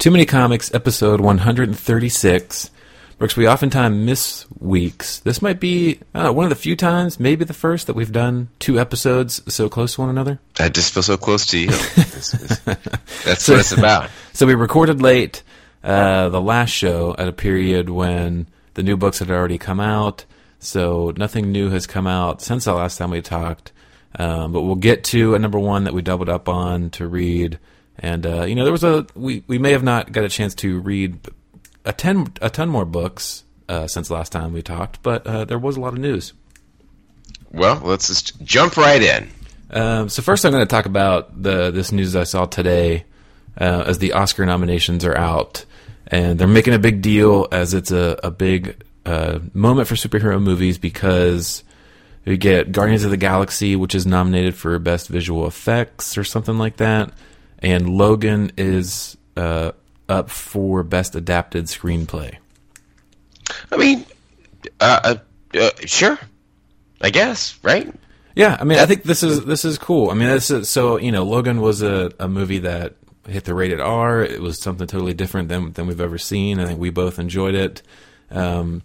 Too 0.00 0.10
Many 0.10 0.24
Comics, 0.24 0.72
episode 0.72 1.20
136. 1.20 2.70
Brooks, 3.18 3.36
we 3.36 3.46
oftentimes 3.46 3.94
miss 3.94 4.46
weeks. 4.58 5.20
This 5.20 5.42
might 5.42 5.60
be 5.60 6.00
uh, 6.14 6.32
one 6.32 6.46
of 6.46 6.48
the 6.48 6.56
few 6.56 6.74
times, 6.74 7.20
maybe 7.20 7.44
the 7.44 7.52
first, 7.52 7.86
that 7.86 7.92
we've 7.92 8.10
done 8.10 8.48
two 8.58 8.80
episodes 8.80 9.42
so 9.52 9.68
close 9.68 9.96
to 9.96 10.00
one 10.00 10.08
another. 10.08 10.40
I 10.58 10.70
just 10.70 10.94
feel 10.94 11.02
so 11.02 11.18
close 11.18 11.44
to 11.48 11.58
you. 11.58 11.66
That's 11.66 13.46
what 13.46 13.60
it's 13.60 13.72
about. 13.72 14.08
So 14.32 14.46
we 14.46 14.54
recorded 14.54 15.02
late 15.02 15.42
uh, 15.84 16.30
the 16.30 16.40
last 16.40 16.70
show 16.70 17.14
at 17.18 17.28
a 17.28 17.32
period 17.32 17.90
when 17.90 18.46
the 18.72 18.82
new 18.82 18.96
books 18.96 19.18
had 19.18 19.30
already 19.30 19.58
come 19.58 19.80
out. 19.80 20.24
So 20.60 21.12
nothing 21.18 21.52
new 21.52 21.68
has 21.68 21.86
come 21.86 22.06
out 22.06 22.40
since 22.40 22.64
the 22.64 22.72
last 22.72 22.96
time 22.96 23.10
we 23.10 23.20
talked. 23.20 23.70
Um, 24.18 24.52
but 24.52 24.62
we'll 24.62 24.76
get 24.76 25.04
to 25.04 25.34
a 25.34 25.38
number 25.38 25.58
one 25.58 25.84
that 25.84 25.92
we 25.92 26.00
doubled 26.00 26.30
up 26.30 26.48
on 26.48 26.88
to 26.92 27.06
read. 27.06 27.58
And 28.00 28.26
uh, 28.26 28.42
you 28.44 28.54
know, 28.54 28.64
there 28.64 28.72
was 28.72 28.82
a 28.82 29.06
we, 29.14 29.44
we 29.46 29.58
may 29.58 29.72
have 29.72 29.82
not 29.82 30.10
got 30.10 30.24
a 30.24 30.28
chance 30.28 30.54
to 30.56 30.80
read 30.80 31.18
a 31.84 31.92
ten 31.92 32.32
a 32.40 32.48
ton 32.48 32.68
more 32.70 32.86
books 32.86 33.44
uh, 33.68 33.86
since 33.86 34.10
last 34.10 34.32
time 34.32 34.52
we 34.52 34.62
talked, 34.62 35.02
but 35.02 35.26
uh, 35.26 35.44
there 35.44 35.58
was 35.58 35.76
a 35.76 35.80
lot 35.80 35.92
of 35.92 35.98
news. 35.98 36.32
Well, 37.52 37.80
let's 37.84 38.08
just 38.08 38.42
jump 38.42 38.76
right 38.76 39.02
in. 39.02 39.30
Um, 39.70 40.08
so 40.08 40.22
first, 40.22 40.44
I'm 40.44 40.52
going 40.52 40.66
to 40.66 40.70
talk 40.70 40.86
about 40.86 41.42
the 41.42 41.70
this 41.70 41.92
news 41.92 42.16
I 42.16 42.24
saw 42.24 42.46
today 42.46 43.04
uh, 43.58 43.84
as 43.86 43.98
the 43.98 44.14
Oscar 44.14 44.46
nominations 44.46 45.04
are 45.04 45.16
out, 45.16 45.66
and 46.06 46.38
they're 46.38 46.48
making 46.48 46.74
a 46.74 46.78
big 46.78 47.02
deal 47.02 47.48
as 47.52 47.74
it's 47.74 47.90
a 47.90 48.18
a 48.24 48.30
big 48.30 48.82
uh, 49.04 49.40
moment 49.52 49.88
for 49.88 49.94
superhero 49.94 50.42
movies 50.42 50.78
because 50.78 51.64
we 52.24 52.36
get 52.36 52.72
Guardians 52.72 53.04
of 53.04 53.10
the 53.10 53.16
Galaxy, 53.16 53.76
which 53.76 53.94
is 53.94 54.06
nominated 54.06 54.54
for 54.54 54.78
best 54.78 55.08
visual 55.08 55.46
effects 55.46 56.16
or 56.18 56.24
something 56.24 56.58
like 56.58 56.76
that, 56.76 57.12
and 57.62 57.88
Logan 57.88 58.52
is 58.56 59.16
uh, 59.36 59.72
up 60.08 60.30
for 60.30 60.82
best 60.82 61.14
adapted 61.14 61.66
screenplay. 61.66 62.36
I 63.70 63.76
mean, 63.76 64.06
uh, 64.80 65.00
uh, 65.54 65.58
uh, 65.58 65.70
sure, 65.86 66.18
I 67.00 67.10
guess, 67.10 67.58
right? 67.62 67.92
Yeah, 68.36 68.56
I 68.60 68.64
mean, 68.64 68.78
I 68.78 68.86
think 68.86 69.02
this 69.02 69.22
is 69.22 69.44
this 69.44 69.64
is 69.64 69.78
cool. 69.78 70.10
I 70.10 70.14
mean, 70.14 70.28
this 70.28 70.50
is 70.50 70.68
so 70.68 70.98
you 70.98 71.12
know, 71.12 71.24
Logan 71.24 71.60
was 71.60 71.82
a, 71.82 72.12
a 72.18 72.28
movie 72.28 72.60
that 72.60 72.94
hit 73.26 73.44
the 73.44 73.54
rated 73.54 73.80
R. 73.80 74.22
It 74.22 74.40
was 74.40 74.60
something 74.60 74.86
totally 74.86 75.14
different 75.14 75.48
than 75.48 75.72
than 75.72 75.86
we've 75.86 76.00
ever 76.00 76.18
seen. 76.18 76.60
I 76.60 76.66
think 76.66 76.78
we 76.78 76.90
both 76.90 77.18
enjoyed 77.18 77.54
it. 77.54 77.82
Um, 78.30 78.82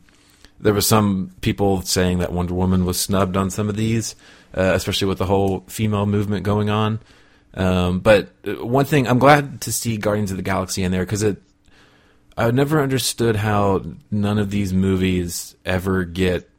there 0.59 0.73
was 0.73 0.87
some 0.87 1.31
people 1.41 1.81
saying 1.81 2.19
that 2.19 2.31
Wonder 2.31 2.53
Woman 2.53 2.85
was 2.85 2.99
snubbed 2.99 3.37
on 3.37 3.49
some 3.49 3.69
of 3.69 3.75
these, 3.75 4.15
uh, 4.55 4.71
especially 4.73 5.07
with 5.07 5.17
the 5.17 5.25
whole 5.25 5.61
female 5.67 6.05
movement 6.05 6.43
going 6.43 6.69
on. 6.69 6.99
Um, 7.55 7.99
but 7.99 8.29
one 8.45 8.85
thing, 8.85 9.07
I'm 9.07 9.19
glad 9.19 9.61
to 9.61 9.71
see 9.71 9.97
Guardians 9.97 10.31
of 10.31 10.37
the 10.37 10.43
Galaxy 10.43 10.83
in 10.83 10.91
there 10.91 11.05
because 11.05 11.23
it. 11.23 11.41
I 12.37 12.51
never 12.51 12.81
understood 12.81 13.37
how 13.37 13.81
none 14.11 14.39
of 14.39 14.51
these 14.51 14.73
movies 14.73 15.55
ever 15.63 16.03
get 16.03 16.49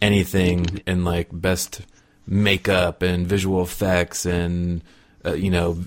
anything 0.00 0.82
in 0.84 1.04
like 1.04 1.28
best 1.30 1.82
makeup 2.26 3.02
and 3.02 3.26
visual 3.26 3.62
effects 3.62 4.26
and 4.26 4.82
uh, 5.24 5.34
you 5.34 5.50
know 5.50 5.78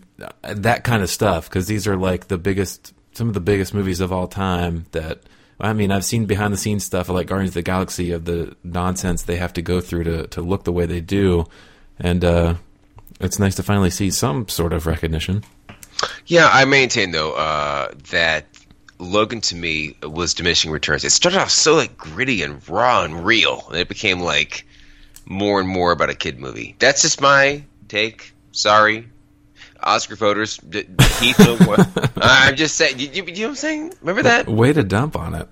that 0.41 0.83
kind 0.83 1.03
of 1.03 1.09
stuff 1.09 1.49
because 1.49 1.67
these 1.67 1.87
are 1.87 1.97
like 1.97 2.27
the 2.27 2.37
biggest, 2.37 2.93
some 3.13 3.27
of 3.27 3.33
the 3.33 3.41
biggest 3.41 3.73
movies 3.73 3.99
of 3.99 4.11
all 4.11 4.27
time. 4.27 4.85
That 4.91 5.19
I 5.59 5.73
mean, 5.73 5.91
I've 5.91 6.05
seen 6.05 6.25
behind 6.25 6.53
the 6.53 6.57
scenes 6.57 6.85
stuff 6.85 7.09
like 7.09 7.27
Guardians 7.27 7.51
of 7.51 7.55
the 7.55 7.61
Galaxy 7.63 8.11
of 8.11 8.25
the 8.25 8.55
nonsense 8.63 9.23
they 9.23 9.37
have 9.37 9.53
to 9.53 9.61
go 9.61 9.81
through 9.81 10.05
to 10.05 10.27
to 10.27 10.41
look 10.41 10.63
the 10.63 10.71
way 10.71 10.85
they 10.85 11.01
do, 11.01 11.45
and 11.99 12.23
uh, 12.23 12.55
it's 13.19 13.39
nice 13.39 13.55
to 13.55 13.63
finally 13.63 13.89
see 13.89 14.11
some 14.11 14.47
sort 14.47 14.73
of 14.73 14.85
recognition. 14.85 15.43
Yeah, 16.27 16.49
I 16.51 16.65
maintain 16.65 17.11
though 17.11 17.33
uh, 17.33 17.91
that 18.11 18.45
Logan 18.99 19.41
to 19.41 19.55
me 19.55 19.97
was 20.03 20.33
diminishing 20.33 20.71
returns. 20.71 21.03
It 21.03 21.11
started 21.11 21.39
off 21.39 21.51
so 21.51 21.75
like 21.75 21.97
gritty 21.97 22.41
and 22.43 22.67
raw 22.69 23.03
and 23.03 23.25
real, 23.25 23.65
and 23.69 23.77
it 23.77 23.87
became 23.87 24.19
like 24.19 24.65
more 25.25 25.59
and 25.59 25.67
more 25.67 25.91
about 25.91 26.09
a 26.09 26.15
kid 26.15 26.39
movie. 26.39 26.75
That's 26.79 27.01
just 27.01 27.21
my 27.21 27.63
take. 27.87 28.33
Sorry, 28.51 29.07
Oscar 29.81 30.15
voters. 30.15 30.57
D- 30.57 30.83
d- 30.83 31.05
Heath, 31.19 31.35
I'm 32.17 32.55
just 32.55 32.75
saying. 32.75 32.99
You, 32.99 33.09
you, 33.11 33.23
you 33.25 33.33
know 33.33 33.41
what 33.43 33.49
I'm 33.49 33.55
saying? 33.55 33.93
Remember 34.01 34.23
that? 34.23 34.47
Way 34.47 34.73
to 34.73 34.83
dump 34.83 35.15
on 35.15 35.35
it. 35.35 35.47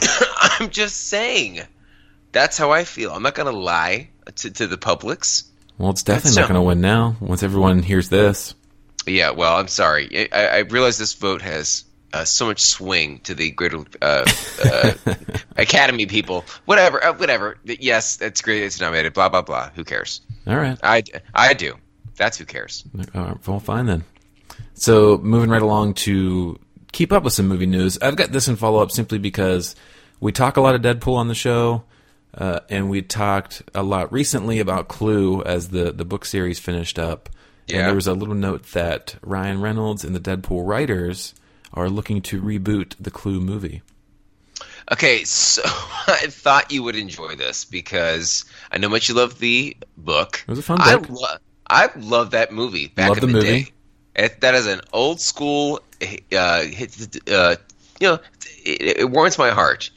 I'm 0.40 0.70
just 0.70 1.08
saying. 1.08 1.60
That's 2.32 2.56
how 2.56 2.70
I 2.70 2.84
feel. 2.84 3.12
I'm 3.12 3.22
not 3.22 3.34
gonna 3.34 3.52
lie 3.52 4.10
to, 4.36 4.50
to 4.50 4.66
the 4.66 4.78
publics. 4.78 5.49
Well, 5.80 5.92
it's 5.92 6.02
definitely 6.02 6.28
That's 6.28 6.36
not 6.36 6.48
going 6.48 6.60
to 6.60 6.66
win 6.66 6.82
now 6.82 7.16
once 7.20 7.42
everyone 7.42 7.82
hears 7.82 8.10
this. 8.10 8.54
Yeah, 9.06 9.30
well, 9.30 9.56
I'm 9.56 9.68
sorry. 9.68 10.30
I, 10.30 10.46
I 10.46 10.58
realize 10.58 10.98
this 10.98 11.14
vote 11.14 11.40
has 11.40 11.84
uh, 12.12 12.26
so 12.26 12.44
much 12.44 12.60
swing 12.60 13.20
to 13.20 13.34
the 13.34 13.50
greater 13.50 13.78
uh, 14.02 14.30
uh, 14.62 14.92
Academy 15.56 16.04
people. 16.04 16.44
Whatever, 16.66 17.02
uh, 17.02 17.14
whatever. 17.14 17.56
Yes, 17.64 18.18
that's 18.18 18.42
great. 18.42 18.62
It's 18.62 18.78
nominated. 18.78 19.14
Blah 19.14 19.30
blah 19.30 19.40
blah. 19.40 19.70
Who 19.70 19.84
cares? 19.84 20.20
All 20.46 20.56
right. 20.56 20.78
I, 20.82 21.02
I 21.32 21.54
do. 21.54 21.76
That's 22.14 22.36
who 22.36 22.44
cares. 22.44 22.84
All 23.14 23.22
right, 23.22 23.48
well, 23.48 23.58
fine 23.58 23.86
then. 23.86 24.04
So, 24.74 25.16
moving 25.16 25.48
right 25.48 25.62
along 25.62 25.94
to 25.94 26.58
keep 26.92 27.10
up 27.10 27.22
with 27.22 27.32
some 27.32 27.48
movie 27.48 27.64
news. 27.64 27.96
I've 28.02 28.16
got 28.16 28.32
this 28.32 28.48
in 28.48 28.56
follow 28.56 28.82
up 28.82 28.90
simply 28.90 29.16
because 29.16 29.76
we 30.20 30.30
talk 30.30 30.58
a 30.58 30.60
lot 30.60 30.74
of 30.74 30.82
Deadpool 30.82 31.16
on 31.16 31.28
the 31.28 31.34
show, 31.34 31.84
uh, 32.34 32.60
and 32.68 32.88
we 32.90 33.02
talked 33.02 33.62
a 33.74 33.82
lot 33.82 34.12
recently 34.12 34.58
about 34.60 34.88
Clue 34.88 35.42
as 35.42 35.68
the, 35.68 35.92
the 35.92 36.04
book 36.04 36.24
series 36.24 36.58
finished 36.58 36.98
up. 36.98 37.28
And 37.68 37.76
Yeah. 37.78 37.86
there 37.86 37.94
was 37.94 38.06
a 38.06 38.14
little 38.14 38.34
note 38.34 38.64
that 38.72 39.16
Ryan 39.22 39.60
Reynolds 39.60 40.04
and 40.04 40.14
the 40.14 40.20
Deadpool 40.20 40.66
writers 40.66 41.34
are 41.72 41.88
looking 41.88 42.20
to 42.22 42.40
reboot 42.42 42.94
the 42.98 43.10
Clue 43.10 43.40
movie. 43.40 43.82
Okay, 44.92 45.22
so 45.24 45.62
I 45.66 46.26
thought 46.28 46.72
you 46.72 46.82
would 46.82 46.96
enjoy 46.96 47.36
this 47.36 47.64
because 47.64 48.44
I 48.72 48.78
know 48.78 48.88
much 48.88 49.08
you 49.08 49.14
love 49.14 49.38
the 49.38 49.76
book. 49.96 50.42
It 50.46 50.50
was 50.50 50.58
a 50.58 50.62
fun 50.62 50.78
I 50.80 50.94
lo- 50.96 51.36
I 51.68 51.90
love 51.96 52.32
that 52.32 52.52
movie 52.52 52.88
back 52.88 53.10
Love 53.10 53.18
in 53.18 53.20
the 53.20 53.26
the, 53.28 53.32
movie. 53.34 53.62
day. 53.64 53.72
It, 54.16 54.40
that 54.40 54.56
is 54.56 54.66
an 54.66 54.80
old 54.92 55.20
school. 55.20 55.80
Uh, 56.02 56.62
hit- 56.64 57.30
uh, 57.30 57.54
you 58.00 58.08
know, 58.08 58.18
it, 58.64 58.98
it 58.98 59.10
warms 59.10 59.38
my 59.38 59.50
heart. 59.50 59.90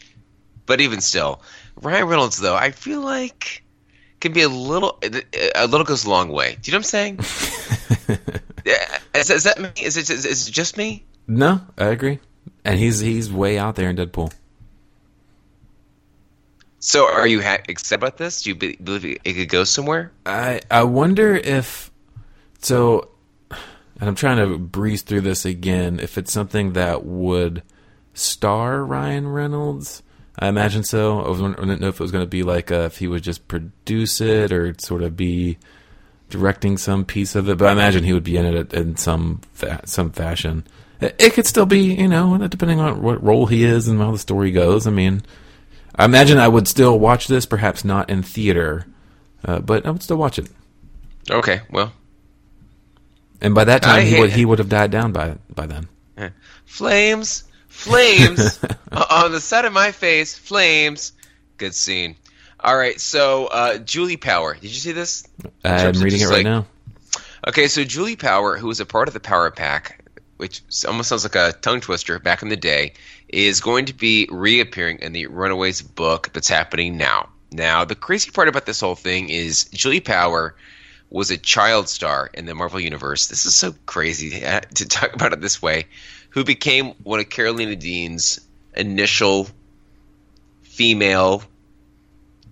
But 0.67 0.79
even 0.81 1.01
still, 1.01 1.41
Ryan 1.81 2.05
Reynolds 2.05 2.37
though, 2.37 2.55
I 2.55 2.71
feel 2.71 3.01
like 3.01 3.63
can 4.19 4.33
be 4.33 4.41
a 4.41 4.49
little. 4.49 4.99
A 5.55 5.67
little 5.67 5.85
goes 5.85 6.05
a 6.05 6.09
long 6.09 6.29
way. 6.29 6.57
Do 6.61 6.71
you 6.71 6.77
know 6.77 6.81
what 6.81 6.93
I'm 6.93 7.19
saying? 8.07 8.19
Yeah, 8.65 8.99
is, 9.13 9.29
is 9.29 9.43
that 9.43 9.59
me? 9.59 9.69
Is 9.81 9.97
it, 9.97 10.09
is 10.09 10.47
it 10.47 10.51
just 10.51 10.77
me? 10.77 11.03
No, 11.27 11.61
I 11.77 11.87
agree. 11.87 12.19
And 12.63 12.79
he's 12.79 12.99
he's 12.99 13.31
way 13.31 13.57
out 13.57 13.75
there 13.75 13.89
in 13.89 13.97
Deadpool. 13.97 14.33
So, 16.79 17.09
are 17.11 17.27
you 17.27 17.41
ha- 17.41 17.59
excited 17.67 17.95
about 18.01 18.17
this? 18.17 18.41
Do 18.41 18.49
you 18.51 18.55
be- 18.55 18.75
believe 18.77 19.05
it 19.05 19.21
it 19.23 19.33
could 19.33 19.49
go 19.49 19.63
somewhere? 19.63 20.11
I 20.25 20.61
I 20.71 20.83
wonder 20.83 21.35
if 21.35 21.91
so 22.59 23.09
and 23.51 24.09
I'm 24.09 24.15
trying 24.15 24.37
to 24.37 24.57
breeze 24.57 25.01
through 25.01 25.21
this 25.21 25.45
again 25.45 25.99
if 25.99 26.17
it's 26.17 26.31
something 26.31 26.73
that 26.73 27.05
would 27.05 27.63
star 28.13 28.83
Ryan 28.83 29.27
Reynolds. 29.27 30.03
I 30.39 30.47
imagine 30.47 30.83
so. 30.83 31.19
I, 31.21 31.29
was, 31.29 31.41
wondering- 31.41 31.63
I 31.63 31.67
didn't 31.69 31.81
know 31.81 31.89
if 31.89 31.99
it 31.99 32.03
was 32.03 32.11
going 32.11 32.23
to 32.25 32.29
be 32.29 32.43
like 32.43 32.71
uh, 32.71 32.85
if 32.91 32.97
he 32.97 33.07
would 33.07 33.23
just 33.23 33.47
produce 33.47 34.19
it 34.21 34.51
or 34.51 34.73
sort 34.79 35.03
of 35.03 35.15
be 35.15 35.57
directing 36.29 36.77
some 36.77 37.05
piece 37.05 37.35
of 37.35 37.47
it. 37.49 37.57
But 37.59 37.67
I 37.67 37.71
imagine 37.71 38.03
he 38.03 38.13
would 38.13 38.23
be 38.23 38.37
in 38.37 38.45
it 38.45 38.73
in 38.73 38.95
some 38.97 39.41
fa- 39.53 39.81
some 39.85 40.11
fashion. 40.11 40.65
It, 40.99 41.33
could 41.33 41.45
still 41.45 41.65
be, 41.65 41.93
you 41.95 42.07
know, 42.07 42.37
depending 42.47 42.79
on 42.79 43.01
what 43.01 43.21
role 43.21 43.45
he 43.45 43.63
is 43.65 43.89
and 43.89 43.99
how 43.99 44.11
the 44.11 44.17
story 44.17 44.51
goes. 44.51 44.87
I 44.87 44.91
mean, 44.91 45.21
I 45.95 46.05
imagine 46.05 46.37
I 46.37 46.47
would 46.47 46.65
still 46.67 46.97
watch 46.97 47.27
this, 47.27 47.45
perhaps 47.45 47.83
not 47.83 48.09
in 48.09 48.23
theater, 48.23 48.85
uh, 49.43 49.59
but 49.59 49.85
I 49.85 49.91
would 49.91 50.01
still 50.01 50.15
watch 50.15 50.39
it. 50.39 50.47
Okay, 51.29 51.59
well, 51.69 51.91
And 53.41 53.53
by 53.53 53.65
that 53.65 53.85
I 53.85 53.99
time, 53.99 54.07
he 54.07 54.17
would 54.19 54.29
it. 54.29 54.35
he 54.35 54.45
would 54.45 54.59
have 54.59 54.69
died 54.69 54.91
down 54.91 55.11
by 55.11 55.35
by 55.53 55.65
then. 55.67 55.87
flames, 56.65 57.43
flames 57.73 58.59
on 58.91 59.31
the 59.31 59.41
side 59.41 59.65
of 59.65 59.73
my 59.73 59.91
face, 59.91 60.37
flames. 60.37 61.13
Good 61.57 61.75
scene. 61.75 62.15
All 62.59 62.77
right, 62.77 62.99
so 62.99 63.47
uh, 63.47 63.77
Julie 63.79 64.17
Power. 64.17 64.53
Did 64.53 64.63
you 64.63 64.69
see 64.69 64.91
this? 64.93 65.27
I'm 65.65 65.93
reading 65.99 66.21
it 66.21 66.25
right 66.25 66.35
like- 66.35 66.43
now. 66.45 66.65
Okay, 67.45 67.67
so 67.67 67.83
Julie 67.83 68.15
Power, 68.15 68.57
who 68.57 68.67
was 68.67 68.79
a 68.79 68.85
part 68.85 69.09
of 69.09 69.13
the 69.13 69.19
Power 69.19 69.51
Pack, 69.51 70.05
which 70.37 70.61
almost 70.87 71.09
sounds 71.09 71.25
like 71.25 71.35
a 71.35 71.51
tongue 71.51 71.81
twister 71.81 72.17
back 72.19 72.41
in 72.41 72.47
the 72.47 72.55
day, 72.55 72.93
is 73.27 73.59
going 73.59 73.85
to 73.85 73.93
be 73.93 74.29
reappearing 74.31 74.99
in 74.99 75.11
the 75.11 75.27
Runaways 75.27 75.81
book 75.81 76.29
that's 76.31 76.47
happening 76.47 76.95
now. 76.95 77.27
Now, 77.51 77.83
the 77.83 77.95
crazy 77.95 78.31
part 78.31 78.47
about 78.47 78.65
this 78.65 78.79
whole 78.79 78.95
thing 78.95 79.29
is 79.29 79.65
Julie 79.65 79.99
Power 79.99 80.55
was 81.09 81.31
a 81.31 81.37
child 81.37 81.89
star 81.89 82.29
in 82.33 82.45
the 82.45 82.55
Marvel 82.55 82.79
Universe. 82.79 83.27
This 83.27 83.45
is 83.45 83.55
so 83.55 83.75
crazy 83.85 84.43
uh, 84.43 84.61
to 84.75 84.87
talk 84.87 85.13
about 85.13 85.33
it 85.33 85.41
this 85.41 85.61
way. 85.61 85.85
Who 86.33 86.43
became 86.43 86.93
one 87.03 87.19
of 87.19 87.29
Karolina 87.29 87.77
Dean's 87.79 88.39
initial 88.75 89.47
female 90.63 91.43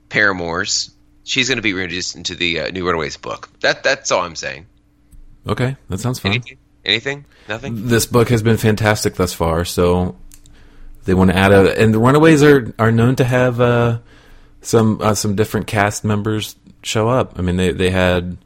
paramours. 0.10 0.92
She's 1.24 1.48
going 1.48 1.58
to 1.58 1.64
be 1.64 1.74
reintroduced 1.74 2.16
into 2.16 2.36
the 2.36 2.60
uh, 2.60 2.70
new 2.70 2.86
Runaways 2.86 3.18
book. 3.18 3.50
That 3.62 3.84
that's 3.84 4.12
all 4.12 4.22
I'm 4.22 4.36
saying. 4.36 4.68
Okay, 5.48 5.76
that 5.90 6.00
sounds 6.00 6.20
fun. 6.20 6.34
Anything, 6.34 6.58
Anything? 6.86 7.26
Nothing. 7.48 7.88
This 7.88 8.06
book 8.06 8.30
has 8.30 8.44
been 8.44 8.58
fantastic 8.58 9.16
thus 9.16 9.34
far, 9.34 9.66
so 9.66 10.18
they 11.06 11.14
want 11.14 11.32
to 11.32 11.38
add 11.38 11.52
a. 11.52 11.82
And 11.82 11.94
the 11.94 12.00
Runaways 12.00 12.44
are 12.44 12.74
are 12.78 12.92
known 12.92 13.16
to 13.16 13.24
have 13.24 13.60
uh, 13.60 14.00
some 14.62 15.00
uh, 15.02 15.16
some 15.16 15.36
different 15.36 15.68
cast 15.68 16.04
members 16.04 16.56
show 16.84 17.10
up. 17.10 17.40
I 17.40 17.42
mean, 17.42 17.58
they 17.58 17.72
they 17.72 17.90
had 17.90 18.38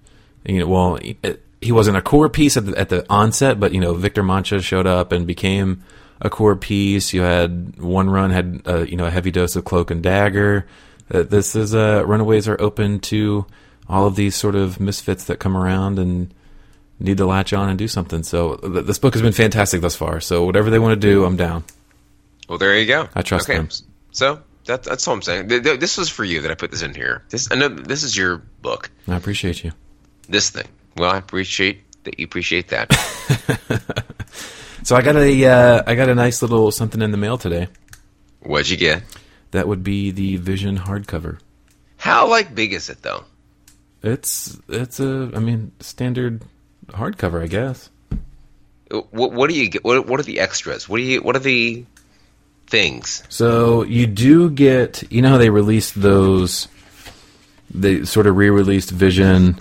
you 0.45 0.59
know, 0.59 0.67
well, 0.67 0.95
he, 0.95 1.17
he 1.65 1.71
wasn't 1.71 1.97
a 1.97 2.01
core 2.01 2.29
piece 2.29 2.57
at 2.57 2.65
the, 2.65 2.77
at 2.77 2.89
the 2.89 3.06
onset, 3.09 3.59
but 3.59 3.73
you 3.73 3.79
know, 3.79 3.94
Victor 3.95 4.23
Mancha 4.23 4.62
showed 4.62 4.85
up 4.88 5.12
and 5.12 5.25
became 5.25 5.83
a 6.21 6.29
core 6.29 6.56
piece. 6.56 7.13
You 7.13 7.21
had 7.21 7.79
one 7.81 8.09
run 8.09 8.29
had 8.29 8.62
uh, 8.67 8.81
you 8.83 8.95
know 8.95 9.06
a 9.06 9.12
heavy 9.12 9.31
dose 9.31 9.56
of 9.56 9.65
Cloak 9.65 9.91
and 9.91 10.03
Dagger. 10.03 10.67
Uh, 11.12 11.23
this 11.23 11.56
is 11.56 11.73
uh, 11.73 12.03
Runaways 12.06 12.47
are 12.47 12.59
open 12.62 13.00
to 13.00 13.45
all 13.89 14.07
of 14.07 14.15
these 14.15 14.35
sort 14.35 14.56
of 14.56 14.79
misfits 14.79 15.25
that 15.25 15.39
come 15.39 15.57
around 15.57 16.00
and 16.00 16.33
need 17.00 17.17
to 17.17 17.25
latch 17.25 17.51
on 17.53 17.69
and 17.69 17.77
do 17.77 17.88
something. 17.88 18.23
So 18.23 18.56
th- 18.57 18.85
this 18.85 19.00
book 19.00 19.13
has 19.13 19.21
been 19.21 19.33
fantastic 19.33 19.81
thus 19.81 19.95
far. 19.95 20.19
So 20.21 20.45
whatever 20.45 20.69
they 20.69 20.79
want 20.79 21.00
to 21.00 21.07
do, 21.07 21.25
I'm 21.25 21.35
down. 21.35 21.63
Well, 22.47 22.57
there 22.57 22.77
you 22.79 22.85
go. 22.85 23.09
I 23.15 23.21
trust 23.21 23.50
okay. 23.50 23.57
them. 23.57 23.69
So 24.11 24.41
that, 24.65 24.83
that's 24.83 25.07
all 25.07 25.15
I'm 25.15 25.21
saying. 25.21 25.50
Th- 25.50 25.61
th- 25.63 25.79
This 25.79 25.97
was 25.97 26.09
for 26.09 26.23
you 26.23 26.41
that 26.41 26.51
I 26.51 26.56
put 26.56 26.71
this 26.71 26.81
in 26.81 26.94
here. 26.94 27.23
This 27.29 27.51
I 27.51 27.56
know 27.56 27.68
this 27.69 28.03
is 28.03 28.15
your 28.15 28.38
book. 28.61 28.89
I 29.07 29.15
appreciate 29.15 29.63
you. 29.63 29.71
This 30.29 30.50
thing. 30.50 30.68
Well, 30.97 31.12
I 31.12 31.18
appreciate 31.18 32.03
that 32.03 32.19
you 32.19 32.25
appreciate 32.25 32.69
that. 32.69 32.92
So 34.86 34.95
I 34.95 35.01
got 35.01 35.15
a 35.15 35.45
uh, 35.45 35.83
I 35.88 35.95
got 35.95 36.09
a 36.09 36.15
nice 36.15 36.44
little 36.44 36.69
something 36.69 37.01
in 37.01 37.09
the 37.09 37.18
mail 37.18 37.39
today. 37.39 37.69
What'd 38.42 38.69
you 38.69 38.77
get? 38.77 39.01
That 39.50 39.68
would 39.68 39.83
be 39.83 40.12
the 40.12 40.36
Vision 40.36 40.77
hardcover. 40.77 41.39
How 41.97 42.30
like 42.30 42.53
big 42.53 42.71
is 42.71 42.92
it 42.92 43.01
though? 43.01 43.24
It's 44.03 44.56
it's 44.69 45.00
a 45.00 45.31
I 45.33 45.39
mean 45.39 45.71
standard 45.80 46.44
hardcover, 46.89 47.42
I 47.42 47.47
guess. 47.47 47.89
What, 48.92 49.31
what 49.33 49.50
do 49.50 49.56
you 49.56 49.69
get? 49.69 49.83
What, 49.83 50.06
what 50.06 50.19
are 50.19 50.24
the 50.24 50.39
extras? 50.39 50.88
What 50.88 50.97
do 50.97 51.03
you? 51.03 51.24
What 51.24 51.36
are 51.36 51.39
the 51.39 51.83
things? 52.68 53.24
So 53.30 53.81
you 53.81 54.06
do 54.06 54.51
get 54.51 55.12
you 55.12 55.24
know 55.24 55.30
how 55.30 55.38
they 55.39 55.50
released 55.50 56.00
those 56.00 56.68
they 57.74 58.06
sort 58.06 58.27
of 58.27 58.38
re-released 58.38 58.92
Vision 58.92 59.57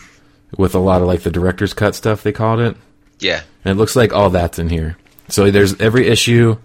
with 0.56 0.74
a 0.74 0.78
lot 0.78 1.00
of 1.00 1.06
like 1.06 1.22
the 1.22 1.30
director's 1.30 1.74
cut 1.74 1.94
stuff 1.94 2.22
they 2.22 2.32
called 2.32 2.60
it. 2.60 2.76
Yeah. 3.18 3.42
And 3.64 3.76
it 3.76 3.80
looks 3.80 3.96
like 3.96 4.12
all 4.12 4.30
that's 4.30 4.58
in 4.58 4.68
here. 4.68 4.96
So 5.28 5.50
there's 5.50 5.80
every 5.80 6.08
issue, 6.08 6.58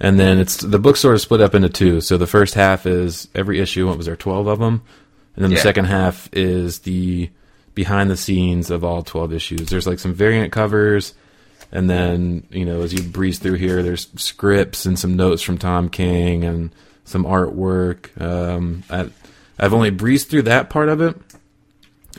and 0.00 0.18
then 0.18 0.38
it's 0.38 0.56
the 0.58 0.78
book 0.78 0.96
sort 0.96 1.14
of 1.14 1.20
split 1.20 1.40
up 1.40 1.54
into 1.54 1.68
two. 1.68 2.00
So 2.00 2.18
the 2.18 2.26
first 2.26 2.54
half 2.54 2.86
is 2.86 3.28
every 3.34 3.60
issue. 3.60 3.86
What 3.86 3.96
was 3.96 4.06
there? 4.06 4.16
Twelve 4.16 4.46
of 4.46 4.58
them, 4.58 4.82
and 5.36 5.44
then 5.44 5.50
the 5.50 5.56
second 5.56 5.86
half 5.86 6.28
is 6.32 6.80
the 6.80 7.30
behind 7.74 8.10
the 8.10 8.16
scenes 8.16 8.70
of 8.70 8.84
all 8.84 9.02
twelve 9.02 9.32
issues. 9.32 9.68
There's 9.68 9.86
like 9.86 9.98
some 9.98 10.12
variant 10.12 10.52
covers, 10.52 11.14
and 11.72 11.88
then 11.88 12.46
you 12.50 12.66
know 12.66 12.82
as 12.82 12.92
you 12.92 13.02
breeze 13.02 13.38
through 13.38 13.54
here, 13.54 13.82
there's 13.82 14.08
scripts 14.16 14.84
and 14.84 14.98
some 14.98 15.16
notes 15.16 15.42
from 15.42 15.56
Tom 15.56 15.88
King 15.88 16.44
and 16.44 16.74
some 17.04 17.24
artwork. 17.24 18.20
Um, 18.20 18.82
I, 18.90 19.08
I've 19.58 19.72
only 19.74 19.90
breezed 19.90 20.28
through 20.28 20.42
that 20.42 20.68
part 20.68 20.88
of 20.88 21.00
it. 21.00 21.16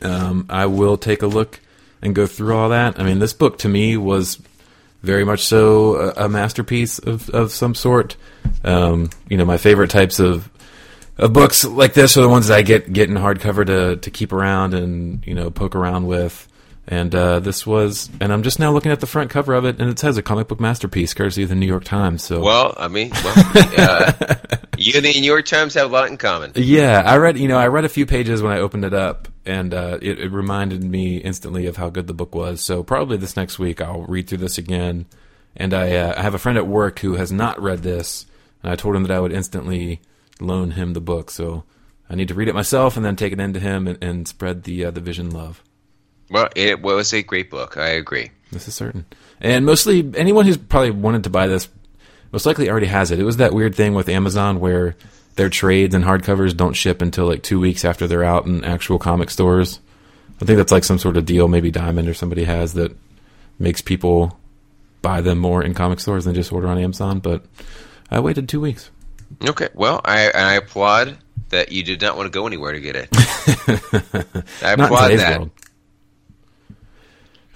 Um, 0.01 0.45
I 0.49 0.65
will 0.65 0.97
take 0.97 1.21
a 1.21 1.27
look 1.27 1.59
and 2.01 2.13
go 2.15 2.27
through 2.27 2.55
all 2.55 2.69
that. 2.69 2.99
I 2.99 3.03
mean, 3.03 3.19
this 3.19 3.33
book 3.33 3.59
to 3.59 3.69
me 3.69 3.97
was 3.97 4.39
very 5.01 5.23
much 5.23 5.41
so 5.45 5.95
a, 5.95 6.25
a 6.25 6.29
masterpiece 6.29 6.99
of, 6.99 7.29
of 7.29 7.51
some 7.51 7.75
sort. 7.75 8.15
Um, 8.63 9.09
you 9.29 9.37
know, 9.37 9.45
my 9.45 9.57
favorite 9.57 9.89
types 9.89 10.19
of 10.19 10.49
of 11.17 11.31
books 11.31 11.63
like 11.63 11.93
this 11.93 12.17
are 12.17 12.21
the 12.21 12.29
ones 12.29 12.47
that 12.47 12.57
I 12.57 12.61
get 12.61 12.91
get 12.91 13.09
in 13.09 13.15
hardcover 13.15 13.65
to 13.65 13.95
to 13.97 14.11
keep 14.11 14.33
around 14.33 14.73
and 14.73 15.25
you 15.25 15.33
know 15.33 15.49
poke 15.49 15.75
around 15.75 16.07
with. 16.07 16.47
And 16.87 17.15
uh, 17.15 17.39
this 17.39 17.65
was, 17.65 18.11
and 18.21 18.31
I'm 18.31 18.43
just 18.43 18.59
now 18.59 18.71
looking 18.71 18.91
at 18.91 18.99
the 18.99 19.07
front 19.07 19.31
cover 19.31 19.55
of 19.55 19.65
it, 19.65 19.79
and 19.81 19.89
it 19.89 19.97
says 19.97 20.19
a 20.19 20.21
comic 20.21 20.47
book 20.47 20.59
masterpiece, 20.59 21.15
courtesy 21.15 21.41
of 21.41 21.49
the 21.49 21.55
New 21.55 21.65
York 21.65 21.83
Times. 21.83 22.23
So, 22.23 22.41
Well, 22.41 22.75
I 22.77 22.89
mean, 22.89 23.09
well, 23.09 23.33
uh, 23.55 24.13
you 24.77 24.93
and 24.95 25.03
the 25.03 25.19
New 25.19 25.25
York 25.25 25.45
Times 25.45 25.73
have 25.73 25.89
a 25.89 25.91
lot 25.91 26.09
in 26.09 26.17
common. 26.17 26.51
Yeah, 26.53 27.01
I 27.03 27.17
read. 27.17 27.39
You 27.39 27.47
know, 27.47 27.57
I 27.57 27.67
read 27.67 27.85
a 27.85 27.89
few 27.89 28.05
pages 28.05 28.43
when 28.43 28.51
I 28.51 28.59
opened 28.59 28.85
it 28.85 28.93
up, 28.93 29.27
and 29.45 29.73
uh, 29.73 29.99
it, 30.01 30.19
it 30.19 30.31
reminded 30.31 30.83
me 30.83 31.17
instantly 31.17 31.65
of 31.65 31.77
how 31.77 31.89
good 31.89 32.07
the 32.07 32.13
book 32.13 32.33
was. 32.33 32.61
So 32.61 32.83
probably 32.83 33.17
this 33.17 33.35
next 33.35 33.59
week 33.59 33.81
I'll 33.81 34.03
read 34.03 34.27
through 34.27 34.39
this 34.39 34.57
again. 34.57 35.05
And 35.55 35.73
I, 35.73 35.95
uh, 35.95 36.13
I 36.17 36.21
have 36.21 36.33
a 36.35 36.39
friend 36.39 36.57
at 36.57 36.67
work 36.67 36.99
who 36.99 37.13
has 37.13 37.31
not 37.31 37.61
read 37.61 37.81
this, 37.81 38.25
and 38.61 38.71
I 38.71 38.75
told 38.75 38.95
him 38.95 39.03
that 39.03 39.11
I 39.11 39.21
would 39.21 39.31
instantly 39.31 40.01
loan 40.41 40.71
him 40.71 40.93
the 40.93 40.99
book. 41.01 41.31
So 41.31 41.63
I 42.09 42.15
need 42.15 42.27
to 42.27 42.33
read 42.33 42.49
it 42.49 42.55
myself 42.55 42.97
and 42.97 43.05
then 43.05 43.15
take 43.15 43.31
it 43.31 43.39
into 43.39 43.59
him 43.59 43.87
and, 43.87 44.03
and 44.03 44.27
spread 44.27 44.63
the 44.63 44.85
uh, 44.85 44.91
the 44.91 44.99
vision 44.99 45.29
love. 45.29 45.63
Well, 46.29 46.49
it 46.55 46.81
was 46.81 47.13
a 47.13 47.23
great 47.23 47.49
book. 47.49 47.77
I 47.77 47.89
agree. 47.89 48.31
This 48.51 48.67
is 48.67 48.75
certain. 48.75 49.05
And 49.39 49.65
mostly 49.65 50.11
anyone 50.15 50.45
who's 50.45 50.57
probably 50.57 50.91
wanted 50.91 51.23
to 51.23 51.29
buy 51.29 51.47
this 51.47 51.69
most 52.31 52.45
likely 52.45 52.69
already 52.69 52.87
has 52.87 53.11
it. 53.11 53.19
It 53.19 53.23
was 53.23 53.37
that 53.37 53.53
weird 53.53 53.75
thing 53.75 53.93
with 53.93 54.09
Amazon 54.09 54.59
where 54.59 54.95
their 55.35 55.49
trades 55.49 55.93
and 55.93 56.03
hardcovers 56.03 56.55
don't 56.55 56.73
ship 56.73 57.01
until 57.01 57.25
like 57.25 57.43
two 57.43 57.59
weeks 57.59 57.83
after 57.85 58.07
they're 58.07 58.23
out 58.23 58.45
in 58.45 58.63
actual 58.63 58.99
comic 58.99 59.29
stores. 59.29 59.79
I 60.41 60.45
think 60.45 60.57
that's 60.57 60.71
like 60.71 60.83
some 60.83 60.99
sort 60.99 61.17
of 61.17 61.25
deal 61.25 61.47
maybe 61.47 61.71
Diamond 61.71 62.07
or 62.07 62.13
somebody 62.13 62.43
has 62.43 62.73
that 62.73 62.95
makes 63.59 63.81
people 63.81 64.37
buy 65.01 65.21
them 65.21 65.37
more 65.37 65.63
in 65.63 65.73
comic 65.73 65.99
stores 65.99 66.25
than 66.25 66.35
just 66.35 66.51
order 66.51 66.67
on 66.67 66.77
Amazon. 66.77 67.19
But 67.19 67.45
I 68.09 68.19
waited 68.19 68.49
two 68.49 68.61
weeks. 68.61 68.89
Okay. 69.43 69.69
Well, 69.73 70.01
I 70.03 70.29
I 70.29 70.53
applaud 70.53 71.17
that 71.49 71.71
you 71.71 71.83
did 71.83 72.01
not 72.01 72.17
want 72.17 72.27
to 72.27 72.37
go 72.37 72.47
anywhere 72.47 72.73
to 72.73 72.79
get 72.81 72.95
it. 72.95 73.09
I 74.63 74.71
applaud 74.73 75.11
that. 75.11 75.39
world. 75.39 75.51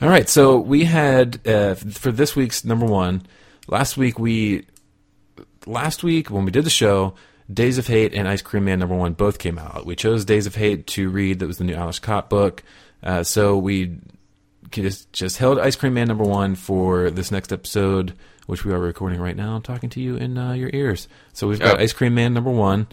All 0.02 0.08
right, 0.08 0.30
so 0.30 0.58
we 0.58 0.86
had 0.86 1.46
uh, 1.46 1.76
for 1.76 2.12
this 2.12 2.34
week's 2.34 2.64
number 2.64 2.86
one. 2.86 3.24
Last 3.68 3.98
week 3.98 4.18
we, 4.18 4.66
last 5.66 6.04
week 6.04 6.32
when 6.32 6.46
we 6.46 6.52
did 6.52 6.64
the 6.64 6.70
show, 6.70 7.16
Days 7.52 7.78
of 7.78 7.88
Hate 7.88 8.14
and 8.14 8.28
Ice 8.28 8.42
Cream 8.42 8.66
Man 8.66 8.80
number 8.80 8.96
one 8.96 9.14
both 9.14 9.40
came 9.40 9.58
out. 9.58 9.86
We 9.86 9.96
chose 9.96 10.24
Days 10.26 10.46
of 10.46 10.56
Hate 10.56 10.86
to 10.88 11.10
read. 11.10 11.40
That 11.40 11.48
was 11.48 11.58
the 11.58 11.64
new 11.64 11.76
Ales 11.76 12.00
Kot 12.00 12.30
book. 12.30 12.64
Uh, 13.02 13.24
so 13.24 13.58
we 13.58 13.98
just 14.70 15.12
just 15.14 15.38
held 15.38 15.58
Ice 15.58 15.76
Cream 15.76 15.94
Man 15.96 16.08
number 16.08 16.24
one 16.24 16.54
for 16.56 17.10
this 17.10 17.32
next 17.32 17.52
episode, 17.52 18.14
which 18.46 18.64
we 18.66 18.72
are 18.74 18.80
recording 18.80 19.20
right 19.20 19.36
now. 19.36 19.56
I'm 19.56 19.62
talking 19.64 19.90
to 19.92 20.00
you 20.02 20.16
in 20.16 20.38
uh, 20.38 20.54
your 20.54 20.70
ears. 20.74 21.08
So 21.34 21.48
we've 21.48 21.60
got 21.60 21.78
Oh. 21.80 21.82
Ice 21.82 21.94
Cream 21.94 22.14
Man 22.14 22.34
number 22.34 22.52
one. 22.52 22.88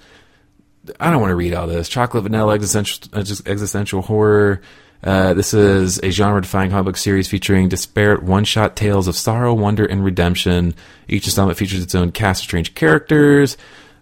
I 1.01 1.11
don't 1.11 1.21
want 1.21 1.33
to 1.33 1.37
read 1.37 1.53
all 1.53 1.67
this. 1.67 1.89
Chocolate 1.89 2.23
vanilla 2.23 2.55
existential, 2.55 3.09
just 3.23 3.47
existential 3.49 4.03
horror. 4.03 4.63
Uh, 5.03 5.35
this 5.35 5.53
is 5.53 5.99
a 6.03 6.11
genre-defying 6.11 6.71
comic 6.71 6.87
book 6.87 6.97
series 6.97 7.29
featuring 7.29 7.69
disparate 7.69 8.23
one-shot 8.23 8.77
tales 8.77 9.07
of 9.09 9.15
sorrow, 9.17 9.53
wonder, 9.53 9.85
and 9.85 10.03
redemption. 10.05 10.75
Each 11.09 11.27
installment 11.27 11.59
features 11.59 11.83
its 11.83 11.95
own 11.95 12.13
cast 12.13 12.41
of 12.41 12.45
strange 12.45 12.75
characters, 12.75 13.57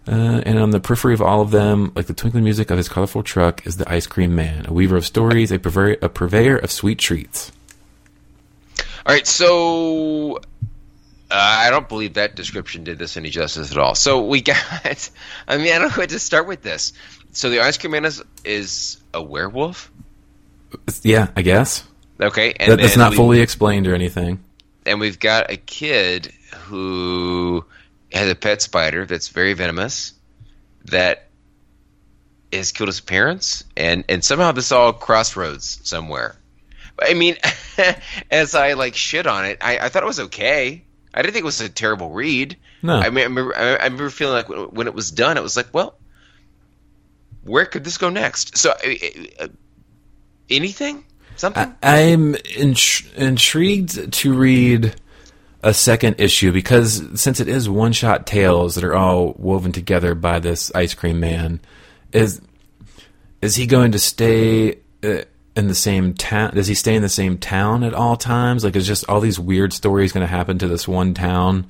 uh, 0.07 0.41
and 0.45 0.59
on 0.59 0.71
the 0.71 0.79
periphery 0.79 1.13
of 1.13 1.21
all 1.21 1.41
of 1.41 1.51
them, 1.51 1.91
like 1.95 2.05
the 2.07 2.13
twinkling 2.13 2.43
music 2.43 2.69
of 2.71 2.77
his 2.77 2.87
colorful 2.89 3.23
truck, 3.23 3.65
is 3.65 3.77
the 3.77 3.91
Ice 3.91 4.07
Cream 4.07 4.35
Man, 4.35 4.65
a 4.67 4.73
weaver 4.73 4.95
of 4.95 5.05
stories, 5.05 5.51
a 5.51 5.59
purveyor, 5.59 5.97
a 6.01 6.09
purveyor 6.09 6.57
of 6.57 6.71
sweet 6.71 6.99
treats. 6.99 7.51
All 9.05 9.13
right, 9.13 9.25
so 9.27 10.37
uh, 10.37 10.39
I 11.31 11.69
don't 11.69 11.87
believe 11.87 12.15
that 12.15 12.35
description 12.35 12.83
did 12.83 12.97
this 12.97 13.17
any 13.17 13.29
justice 13.29 13.71
at 13.71 13.77
all. 13.77 13.95
So 13.95 14.25
we 14.25 14.41
got, 14.41 14.57
I 15.47 15.57
mean, 15.57 15.73
I 15.73 15.79
don't 15.79 15.89
know 15.89 15.95
where 15.95 16.07
to 16.07 16.19
start 16.19 16.47
with 16.47 16.61
this. 16.61 16.93
So 17.31 17.49
the 17.49 17.61
ice 17.61 17.77
cream 17.77 17.91
man 17.91 18.05
is, 18.05 18.23
is 18.43 18.97
a 19.13 19.21
werewolf. 19.21 19.91
Yeah, 21.03 21.29
I 21.35 21.41
guess 21.41 21.83
Okay, 22.21 22.53
and 22.59 22.71
that, 22.71 22.79
that's 22.79 22.97
not 22.97 23.11
we- 23.11 23.17
fully 23.17 23.41
explained 23.41 23.87
or 23.87 23.95
anything. 23.95 24.43
And 24.85 24.99
we've 24.99 25.19
got 25.19 25.51
a 25.51 25.57
kid 25.57 26.31
who 26.53 27.65
has 28.15 28.29
a 28.29 28.35
pet 28.35 28.61
spider 28.61 29.05
that's 29.05 29.27
very 29.27 29.53
venomous 29.53 30.13
that 30.85 31.27
has 32.51 32.71
killed 32.71 32.87
his 32.87 33.01
parents, 33.01 33.63
and 33.75 34.05
and 34.07 34.23
somehow 34.23 34.51
this 34.51 34.71
all 34.71 34.93
crossroads 34.93 35.79
somewhere. 35.83 36.35
I 37.01 37.13
mean, 37.13 37.35
as 38.31 38.55
I 38.55 38.73
like 38.73 38.95
shit 38.95 39.27
on 39.27 39.45
it, 39.45 39.57
I, 39.61 39.77
I 39.79 39.89
thought 39.89 40.03
it 40.03 40.07
was 40.07 40.21
okay. 40.21 40.83
I 41.13 41.21
didn't 41.21 41.33
think 41.33 41.43
it 41.43 41.45
was 41.45 41.61
a 41.61 41.69
terrible 41.69 42.09
read. 42.09 42.57
No. 42.81 42.95
I 42.95 43.09
mean, 43.09 43.19
I 43.19 43.23
remember, 43.23 43.57
I 43.57 43.83
remember 43.83 44.09
feeling 44.09 44.35
like 44.35 44.71
when, 44.71 44.87
it 44.87 44.93
was 44.93 45.11
done, 45.11 45.37
it 45.37 45.43
was 45.43 45.57
like, 45.57 45.73
well, 45.73 45.97
where 47.43 47.65
could 47.65 47.83
this 47.83 47.97
go 47.97 48.09
next? 48.09 48.57
So, 48.57 48.71
uh, 48.71 48.95
uh, 49.39 49.47
anything, 50.49 51.03
something. 51.35 51.75
I, 51.83 52.11
I'm 52.11 52.35
intr- 52.35 53.13
intrigued 53.15 54.13
to 54.13 54.33
read 54.33 54.95
a 55.65 55.73
second 55.73 56.17
issue 56.19 56.51
because 56.51 57.03
since 57.19 57.39
it 57.39 57.47
is 57.47 57.67
one 57.67 57.91
shot 57.91 58.27
tales 58.27 58.75
that 58.75 58.83
are 58.83 58.95
all 58.95 59.33
woven 59.37 59.71
together 59.71 60.13
by 60.13 60.37
this 60.37 60.71
ice 60.75 60.93
cream 60.93 61.19
man, 61.19 61.59
is 62.13 62.39
is 63.41 63.55
he 63.55 63.65
going 63.65 63.91
to 63.91 63.99
stay 63.99 64.77
uh, 65.03 65.23
in 65.55 65.67
the 65.67 65.75
same 65.75 66.13
town? 66.13 66.53
Does 66.53 66.67
he 66.67 66.75
stay 66.75 66.95
in 66.95 67.01
the 67.01 67.09
same 67.09 67.39
town 67.39 67.83
at 67.83 67.95
all 67.95 68.15
times? 68.15 68.63
Like, 68.63 68.75
is 68.75 68.85
just 68.85 69.09
all 69.09 69.19
these 69.19 69.39
weird 69.39 69.73
stories 69.73 70.11
going 70.11 70.21
to 70.21 70.31
happen 70.31 70.59
to 70.59 70.67
this 70.67 70.87
one 70.87 71.15
town? 71.15 71.67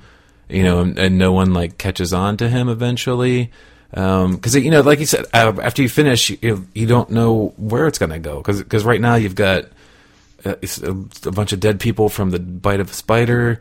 You 0.50 0.62
know, 0.62 0.80
and, 0.80 0.98
and 0.98 1.18
no 1.18 1.32
one 1.32 1.54
like 1.54 1.78
catches 1.78 2.12
on 2.12 2.36
to 2.36 2.50
him 2.50 2.68
eventually. 2.68 3.50
Because 3.90 4.54
you 4.54 4.70
know, 4.70 4.82
like 4.82 5.00
you 5.00 5.06
said, 5.06 5.24
uh, 5.32 5.54
after 5.62 5.80
you 5.80 5.88
finish, 5.88 6.28
you, 6.28 6.66
you 6.74 6.86
don't 6.86 7.08
know 7.10 7.54
where 7.56 7.86
it's 7.86 7.98
going 7.98 8.10
to 8.10 8.18
go. 8.18 8.42
Because 8.42 8.84
right 8.84 9.00
now 9.00 9.14
you've 9.14 9.34
got 9.34 9.64
uh, 10.44 10.54
a, 10.82 10.90
a 10.90 11.32
bunch 11.32 11.54
of 11.54 11.60
dead 11.60 11.80
people 11.80 12.10
from 12.10 12.28
the 12.28 12.38
bite 12.38 12.80
of 12.80 12.90
a 12.90 12.94
spider. 12.94 13.58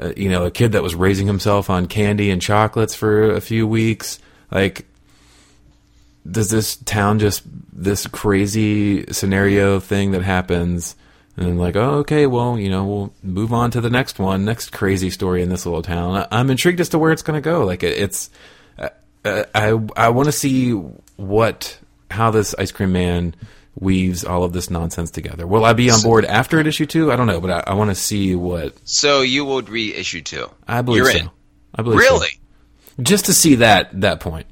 Uh, 0.00 0.12
you 0.16 0.28
know, 0.28 0.44
a 0.44 0.50
kid 0.50 0.72
that 0.72 0.82
was 0.82 0.94
raising 0.94 1.26
himself 1.26 1.68
on 1.68 1.86
candy 1.86 2.30
and 2.30 2.40
chocolates 2.40 2.94
for 2.94 3.32
a 3.32 3.40
few 3.40 3.66
weeks. 3.66 4.20
Like, 4.50 4.86
does 6.30 6.50
this 6.50 6.76
town 6.76 7.18
just 7.18 7.42
this 7.72 8.06
crazy 8.06 9.06
scenario 9.12 9.80
thing 9.80 10.12
that 10.12 10.22
happens? 10.22 10.94
And 11.36 11.58
like, 11.58 11.76
oh, 11.76 11.98
okay, 11.98 12.26
well, 12.26 12.58
you 12.58 12.68
know, 12.68 12.84
we'll 12.84 13.12
move 13.22 13.52
on 13.52 13.70
to 13.72 13.80
the 13.80 13.90
next 13.90 14.18
one, 14.18 14.44
next 14.44 14.70
crazy 14.70 15.10
story 15.10 15.42
in 15.42 15.48
this 15.48 15.66
little 15.66 15.82
town. 15.82 16.16
I, 16.16 16.40
I'm 16.40 16.50
intrigued 16.50 16.80
as 16.80 16.88
to 16.90 16.98
where 16.98 17.12
it's 17.12 17.22
going 17.22 17.40
to 17.40 17.44
go. 17.44 17.64
Like, 17.64 17.82
it, 17.82 17.96
it's, 17.98 18.30
uh, 18.78 19.44
I 19.54 19.78
I 19.96 20.08
want 20.10 20.26
to 20.26 20.32
see 20.32 20.72
what 21.16 21.78
how 22.10 22.30
this 22.30 22.54
ice 22.58 22.72
cream 22.72 22.92
man 22.92 23.34
weaves 23.80 24.24
all 24.24 24.42
of 24.44 24.52
this 24.52 24.70
nonsense 24.70 25.10
together. 25.10 25.46
Will 25.46 25.64
I 25.64 25.72
be 25.72 25.90
on 25.90 26.00
board 26.02 26.24
after 26.24 26.58
at 26.60 26.66
issue 26.66 26.86
two? 26.86 27.12
I 27.12 27.16
don't 27.16 27.26
know, 27.26 27.40
but 27.40 27.50
I, 27.50 27.72
I 27.72 27.74
want 27.74 27.90
to 27.90 27.94
see 27.94 28.34
what 28.34 28.76
So 28.88 29.20
you 29.22 29.44
would 29.44 29.68
read 29.68 29.94
issue 29.94 30.20
two. 30.20 30.50
I 30.66 30.82
believe 30.82 31.02
You're 31.04 31.12
so. 31.12 31.18
in. 31.18 31.30
I 31.74 31.82
believe 31.82 32.00
so. 32.02 32.14
Really? 32.14 32.40
just 33.00 33.26
to 33.26 33.32
see 33.32 33.56
that 33.56 34.00
that 34.00 34.20
point. 34.20 34.46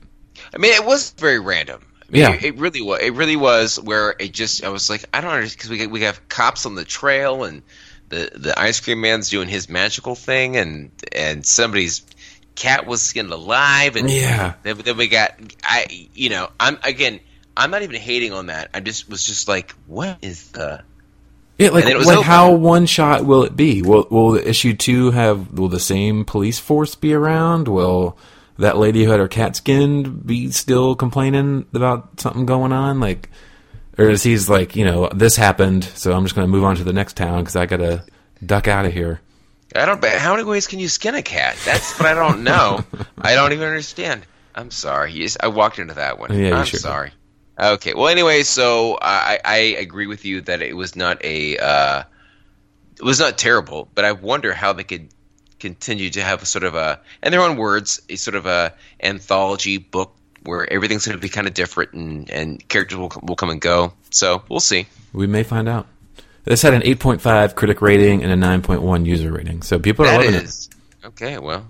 I 0.55 0.59
mean, 0.59 0.73
it 0.73 0.85
was 0.85 1.11
very 1.13 1.41
random. 1.41 1.81
I 2.09 2.13
mean, 2.13 2.23
Yeah. 2.23 2.35
it, 2.35 2.45
it 2.45 2.57
really 2.59 2.81
was. 2.83 3.01
It 3.03 3.15
really 3.15 3.35
was 3.37 3.81
where 3.81 4.15
it 4.19 4.33
just. 4.33 4.63
I 4.63 4.69
was 4.69 4.89
like, 4.89 5.05
I 5.13 5.21
don't 5.21 5.33
understand 5.33 5.71
because 5.71 5.71
we 5.71 5.87
we 5.89 6.01
have 6.03 6.29
cops 6.29 6.65
on 6.67 6.77
the 6.77 6.85
trail 6.85 7.43
and 7.45 7.63
the 8.09 8.31
the 8.35 8.57
ice 8.59 8.79
cream 8.79 9.01
man's 9.01 9.31
doing 9.31 9.49
his 9.49 9.69
magical 9.69 10.15
thing 10.15 10.57
and 10.57 10.93
and 11.11 11.45
somebody's 11.45 12.03
cat 12.55 12.87
was 12.87 13.03
skinned 13.03 13.33
alive 13.33 13.97
and 13.97 14.09
Yeah. 14.09 14.55
then, 14.63 14.79
then 14.79 14.97
we 14.97 15.09
got 15.09 15.35
I 15.65 16.09
you 16.15 16.31
know 16.31 16.49
I'm 16.61 16.79
again 16.85 17.19
I'm 17.57 17.71
not 17.71 17.83
even 17.83 18.01
hating 18.01 18.33
on 18.33 18.47
that. 18.47 18.71
I 18.75 18.81
just 18.81 19.09
was 19.09 19.25
just 19.25 19.49
like, 19.49 19.73
what 19.87 20.19
is 20.23 20.51
the 20.51 20.83
Yeah, 21.59 21.71
like, 21.71 21.85
like 21.85 22.07
open. 22.07 22.23
how 22.23 22.53
one 22.53 22.87
shot 22.87 23.25
will 23.25 23.45
it 23.45 23.57
be? 23.57 23.83
Will 23.83 24.07
will 24.11 24.37
issue 24.37 24.75
two 24.75 25.11
have 25.13 25.53
will 25.53 25.69
the 25.69 25.81
same 25.81 26.25
police 26.25 26.59
force 26.59 26.95
be 26.95 27.15
around? 27.15 27.69
Will 27.69 28.17
that 28.59 28.77
lady 28.77 29.05
who 29.05 29.11
had 29.11 29.21
her 29.21 29.29
cat 29.29 29.57
skinned 29.57 30.27
be 30.27 30.51
still 30.51 30.95
complaining 30.95 31.67
about 31.75 32.21
something 32.21 32.47
going 32.47 32.73
on? 32.73 33.01
Like, 33.01 33.31
or 33.99 34.11
is 34.11 34.23
he's 34.23 34.49
like, 34.49 34.77
you 34.77 34.85
know, 34.85 35.09
this 35.15 35.37
happened, 35.37 35.85
so 35.85 36.13
I'm 36.13 36.25
just 36.25 36.35
going 36.35 36.47
to 36.47 36.51
move 36.51 36.65
on 36.65 36.77
to 36.77 36.85
the 36.85 36.93
next 36.93 37.17
town 37.17 37.41
because 37.41 37.57
I 37.57 37.67
got 37.67 37.79
to 37.79 38.05
duck 38.45 38.69
out 38.69 38.85
of 38.87 38.93
here. 38.93 39.21
I 39.75 39.85
don't. 39.85 40.03
How 40.05 40.33
many 40.33 40.45
ways 40.45 40.67
can 40.67 40.79
you 40.79 40.89
skin 40.89 41.15
a 41.15 41.23
cat? 41.23 41.57
That's 41.65 41.99
what 41.99 42.07
I 42.07 42.15
don't 42.15 42.45
know. 42.45 42.85
I 43.19 43.35
don't 43.35 43.53
even 43.53 43.67
understand. 43.67 44.25
I'm 44.55 44.71
sorry. 44.71 45.27
I 45.41 45.49
walked 45.49 45.79
into 45.79 45.95
that 45.95 46.19
one. 46.19 46.39
Yeah, 46.39 46.59
I'm 46.59 46.65
sure 46.65 46.81
sorry. 46.81 47.13
Okay. 47.59 47.95
Well, 47.95 48.09
anyway, 48.09 48.43
so 48.43 48.99
I, 49.01 49.39
I 49.45 49.57
agree 49.79 50.07
with 50.07 50.25
you 50.25 50.43
that 50.43 50.63
it 50.63 50.77
was 50.77 50.95
not 50.97 51.25
a. 51.25 51.57
Uh, 51.59 52.03
it 52.99 53.03
was 53.03 53.19
not 53.21 53.37
terrible, 53.39 53.89
but 53.95 54.05
I 54.05 54.13
wonder 54.13 54.53
how 54.55 54.73
they 54.73 54.85
could 54.85 55.09
continue 55.59 56.11
to 56.11 56.23
have 56.23 56.43
a 56.43 56.47
sort 56.47 56.65
of 56.65 56.75
a, 56.75 57.01
in 57.23 57.31
their 57.33 57.43
own 57.43 57.57
words, 57.57 58.01
a 58.09 58.17
sort 58.17 58.35
of 58.35 58.47
a 58.47 58.73
anthology 59.03 59.79
book 59.79 60.15
where 60.45 60.71
everything's 60.73 61.07
going 61.07 61.17
to 61.17 61.21
be 61.21 61.29
kind 61.29 61.47
of 61.47 61.55
different 61.55 61.93
and, 61.93 62.31
and 62.31 62.69
characters 62.69 62.97
will, 62.99 63.13
will 63.23 63.37
come 63.37 63.51
and 63.51 63.61
go. 63.61 63.93
So 64.11 64.43
we'll 64.49 64.61
see. 64.61 64.87
We 65.13 65.27
may 65.27 65.43
find 65.43 65.69
out. 65.69 65.87
This 66.45 66.63
had 66.63 66.75
an 66.75 66.83
8.5 66.83 67.55
critic 67.55 67.83
rating 67.83 68.23
and 68.23 68.33
a 68.33 68.47
9.1 68.47 69.05
user 69.07 69.33
rating, 69.33 69.63
so 69.63 69.79
people 69.79 70.05
are 70.05 70.09
That 70.09 70.25
loving 70.25 70.35
it. 70.35 70.69
okay. 71.07 71.39
Well, 71.39 71.67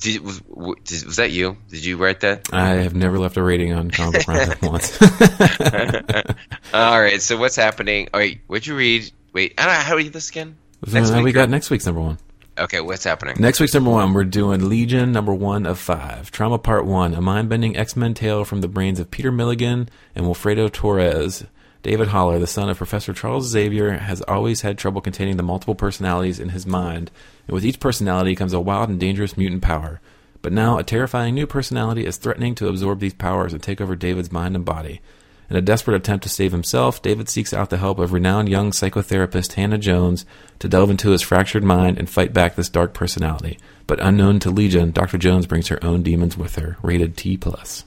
did, 0.00 0.20
was, 0.22 0.40
was 0.48 1.04
was 1.04 1.16
that 1.16 1.30
you? 1.32 1.56
Did 1.70 1.84
you 1.84 1.96
write 1.96 2.20
that? 2.20 2.48
I 2.52 2.68
have 2.70 2.94
never 2.94 3.18
left 3.18 3.36
a 3.36 3.42
rating 3.42 3.72
on 3.72 3.90
Comic 3.90 4.26
Roundup 4.28 4.62
once. 4.62 4.98
All 6.74 7.00
right. 7.00 7.20
So 7.20 7.36
what's 7.36 7.56
happening? 7.56 8.08
Oh, 8.14 8.18
wait, 8.18 8.40
what'd 8.46 8.66
you 8.66 8.76
read? 8.76 9.10
Wait, 9.32 9.54
I 9.58 9.66
don't 9.66 9.74
know, 9.74 9.80
how 9.80 9.90
do 9.90 9.96
we 9.96 10.04
do 10.04 10.10
this 10.10 10.30
again? 10.30 10.56
Next 10.90 11.10
Uh, 11.10 11.16
week 11.16 11.24
we 11.24 11.30
or- 11.30 11.34
got 11.34 11.50
next 11.50 11.70
week's 11.70 11.86
number 11.86 12.00
one. 12.00 12.18
Okay, 12.58 12.80
what's 12.82 13.04
happening? 13.04 13.36
Next 13.38 13.60
week's 13.60 13.72
number 13.72 13.90
one, 13.90 14.12
we're 14.12 14.24
doing 14.24 14.68
Legion 14.68 15.10
number 15.10 15.32
one 15.32 15.64
of 15.64 15.78
five. 15.78 16.30
Trauma 16.30 16.58
Part 16.58 16.84
One, 16.84 17.14
a 17.14 17.20
mind 17.22 17.48
bending 17.48 17.76
X 17.78 17.96
Men 17.96 18.12
tale 18.12 18.44
from 18.44 18.60
the 18.60 18.68
brains 18.68 19.00
of 19.00 19.10
Peter 19.10 19.32
Milligan 19.32 19.88
and 20.14 20.26
Wilfredo 20.26 20.70
Torres. 20.70 21.44
David 21.82 22.08
Haller, 22.08 22.38
the 22.38 22.46
son 22.46 22.68
of 22.68 22.76
Professor 22.76 23.12
Charles 23.14 23.48
Xavier, 23.48 23.92
has 23.96 24.20
always 24.22 24.60
had 24.60 24.76
trouble 24.76 25.00
containing 25.00 25.38
the 25.38 25.42
multiple 25.42 25.74
personalities 25.74 26.38
in 26.38 26.50
his 26.50 26.66
mind, 26.66 27.10
and 27.46 27.54
with 27.54 27.64
each 27.64 27.80
personality 27.80 28.34
comes 28.34 28.52
a 28.52 28.60
wild 28.60 28.88
and 28.88 29.00
dangerous 29.00 29.36
mutant 29.36 29.62
power. 29.62 30.00
But 30.42 30.52
now, 30.52 30.78
a 30.78 30.82
terrifying 30.82 31.34
new 31.34 31.46
personality 31.46 32.04
is 32.04 32.16
threatening 32.16 32.54
to 32.56 32.68
absorb 32.68 32.98
these 32.98 33.14
powers 33.14 33.52
and 33.52 33.62
take 33.62 33.80
over 33.80 33.94
David's 33.94 34.32
mind 34.32 34.56
and 34.56 34.64
body. 34.64 35.00
In 35.48 35.56
a 35.56 35.60
desperate 35.60 35.96
attempt 35.96 36.22
to 36.22 36.28
save 36.28 36.50
himself, 36.50 37.02
David 37.02 37.28
seeks 37.28 37.52
out 37.52 37.70
the 37.70 37.76
help 37.76 37.98
of 37.98 38.12
renowned 38.12 38.48
young 38.48 38.70
psychotherapist 38.70 39.52
Hannah 39.52 39.78
Jones 39.78 40.24
to 40.60 40.68
delve 40.68 40.90
into 40.90 41.10
his 41.10 41.22
fractured 41.22 41.62
mind 41.62 41.98
and 41.98 42.08
fight 42.08 42.32
back 42.32 42.54
this 42.54 42.70
dark 42.70 42.94
personality. 42.94 43.58
But 43.86 44.00
unknown 44.00 44.40
to 44.40 44.50
Legion, 44.50 44.92
Dr. 44.92 45.18
Jones 45.18 45.46
brings 45.46 45.68
her 45.68 45.84
own 45.84 46.02
demons 46.02 46.38
with 46.38 46.56
her. 46.56 46.78
Rated 46.82 47.16
T 47.16 47.36
plus. 47.36 47.84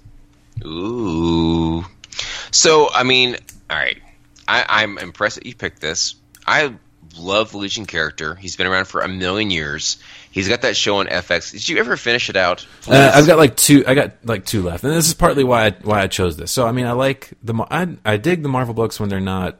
Ooh. 0.63 1.83
So 2.51 2.89
I 2.93 3.03
mean, 3.03 3.35
all 3.69 3.77
right. 3.77 3.97
I, 4.47 4.65
I'm 4.69 4.99
impressed 4.99 5.37
that 5.37 5.47
you 5.47 5.55
picked 5.55 5.81
this. 5.81 6.15
I 6.45 6.75
love 7.17 7.51
the 7.51 7.57
Legion 7.57 7.85
character. 7.85 8.35
He's 8.35 8.55
been 8.55 8.67
around 8.67 8.85
for 8.85 9.01
a 9.01 9.07
million 9.07 9.51
years. 9.51 9.97
He's 10.31 10.49
got 10.49 10.61
that 10.61 10.75
show 10.75 10.97
on 10.97 11.07
FX. 11.07 11.51
Did 11.51 11.69
you 11.69 11.77
ever 11.77 11.97
finish 11.97 12.29
it 12.29 12.35
out? 12.35 12.65
Uh, 12.87 13.11
I've 13.13 13.27
got 13.27 13.37
like 13.37 13.55
two. 13.55 13.83
I 13.87 13.95
got 13.95 14.13
like 14.23 14.45
two 14.45 14.61
left, 14.61 14.83
and 14.83 14.93
this 14.93 15.07
is 15.07 15.13
partly 15.13 15.43
why 15.43 15.67
I, 15.67 15.69
why 15.81 16.01
I 16.01 16.07
chose 16.07 16.37
this. 16.37 16.51
So 16.51 16.67
I 16.67 16.71
mean, 16.71 16.85
I 16.85 16.91
like 16.91 17.31
the 17.43 17.53
I 17.71 17.95
I 18.03 18.17
dig 18.17 18.43
the 18.43 18.49
Marvel 18.49 18.73
books 18.73 18.99
when 18.99 19.09
they're 19.09 19.19
not, 19.19 19.59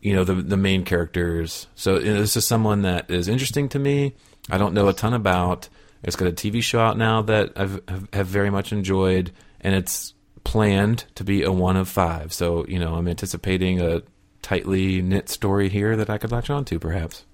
you 0.00 0.14
know, 0.14 0.24
the 0.24 0.34
the 0.34 0.56
main 0.56 0.84
characters. 0.84 1.66
So 1.74 1.98
you 1.98 2.14
know, 2.14 2.20
this 2.20 2.36
is 2.36 2.46
someone 2.46 2.82
that 2.82 3.10
is 3.10 3.28
interesting 3.28 3.68
to 3.70 3.78
me. 3.78 4.14
I 4.48 4.58
don't 4.58 4.74
know 4.74 4.88
a 4.88 4.92
ton 4.92 5.14
about. 5.14 5.68
It's 6.02 6.16
got 6.16 6.28
a 6.28 6.32
TV 6.32 6.62
show 6.62 6.80
out 6.80 6.96
now 6.96 7.22
that 7.22 7.52
I've 7.56 7.80
have, 7.88 8.08
have 8.12 8.26
very 8.26 8.50
much 8.50 8.72
enjoyed, 8.72 9.32
and 9.60 9.74
it's 9.74 10.14
planned 10.44 11.04
to 11.16 11.24
be 11.24 11.42
a 11.42 11.52
one 11.52 11.76
of 11.76 11.88
five. 11.88 12.32
So 12.32 12.64
you 12.66 12.78
know, 12.78 12.94
I'm 12.94 13.06
anticipating 13.06 13.80
a 13.80 14.02
tightly 14.42 15.02
knit 15.02 15.28
story 15.28 15.68
here 15.68 15.96
that 15.96 16.10
I 16.10 16.18
could 16.18 16.32
latch 16.32 16.50
on 16.50 16.64
to, 16.66 16.78
perhaps. 16.78 17.24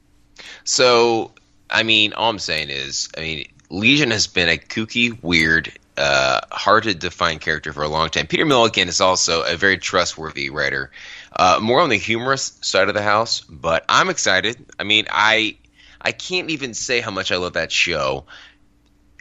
So, 0.64 1.32
I 1.70 1.82
mean, 1.82 2.12
all 2.12 2.30
I'm 2.30 2.38
saying 2.38 2.70
is, 2.70 3.08
I 3.16 3.20
mean, 3.20 3.48
Legion 3.70 4.10
has 4.10 4.26
been 4.26 4.48
a 4.48 4.56
kooky, 4.56 5.22
weird, 5.22 5.72
uh, 5.96 6.40
hard 6.52 6.84
to 6.84 6.94
define 6.94 7.38
character 7.38 7.72
for 7.72 7.82
a 7.82 7.88
long 7.88 8.10
time. 8.10 8.26
Peter 8.26 8.44
Milligan 8.44 8.88
is 8.88 9.00
also 9.00 9.42
a 9.42 9.56
very 9.56 9.78
trustworthy 9.78 10.50
writer, 10.50 10.90
uh, 11.34 11.58
more 11.60 11.80
on 11.80 11.88
the 11.88 11.96
humorous 11.96 12.58
side 12.60 12.88
of 12.88 12.94
the 12.94 13.02
house. 13.02 13.40
But 13.40 13.84
I'm 13.88 14.10
excited. 14.10 14.64
I 14.78 14.84
mean, 14.84 15.06
I 15.10 15.56
I 16.00 16.12
can't 16.12 16.50
even 16.50 16.74
say 16.74 17.00
how 17.00 17.10
much 17.10 17.32
I 17.32 17.36
love 17.36 17.54
that 17.54 17.72
show. 17.72 18.26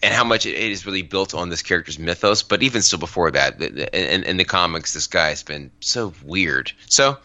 And 0.04 0.14
how 0.14 0.26
much 0.26 0.46
it 0.46 0.56
is 0.56 0.86
really 0.86 1.02
built 1.02 1.34
on 1.34 1.50
this 1.50 1.64
character's 1.64 1.98
mythos, 1.98 2.44
but 2.44 2.62
even 2.62 2.84
still 2.84 3.00
before 3.00 3.32
that, 3.32 3.58
th- 3.58 3.74
th- 3.74 3.90
in, 3.92 4.24
in 4.24 4.38
the 4.38 4.44
comics, 4.44 4.94
this 4.94 5.08
guy 5.08 5.30
has 5.30 5.42
been 5.42 5.72
so 5.80 6.14
weird. 6.24 6.72
So, 6.88 7.18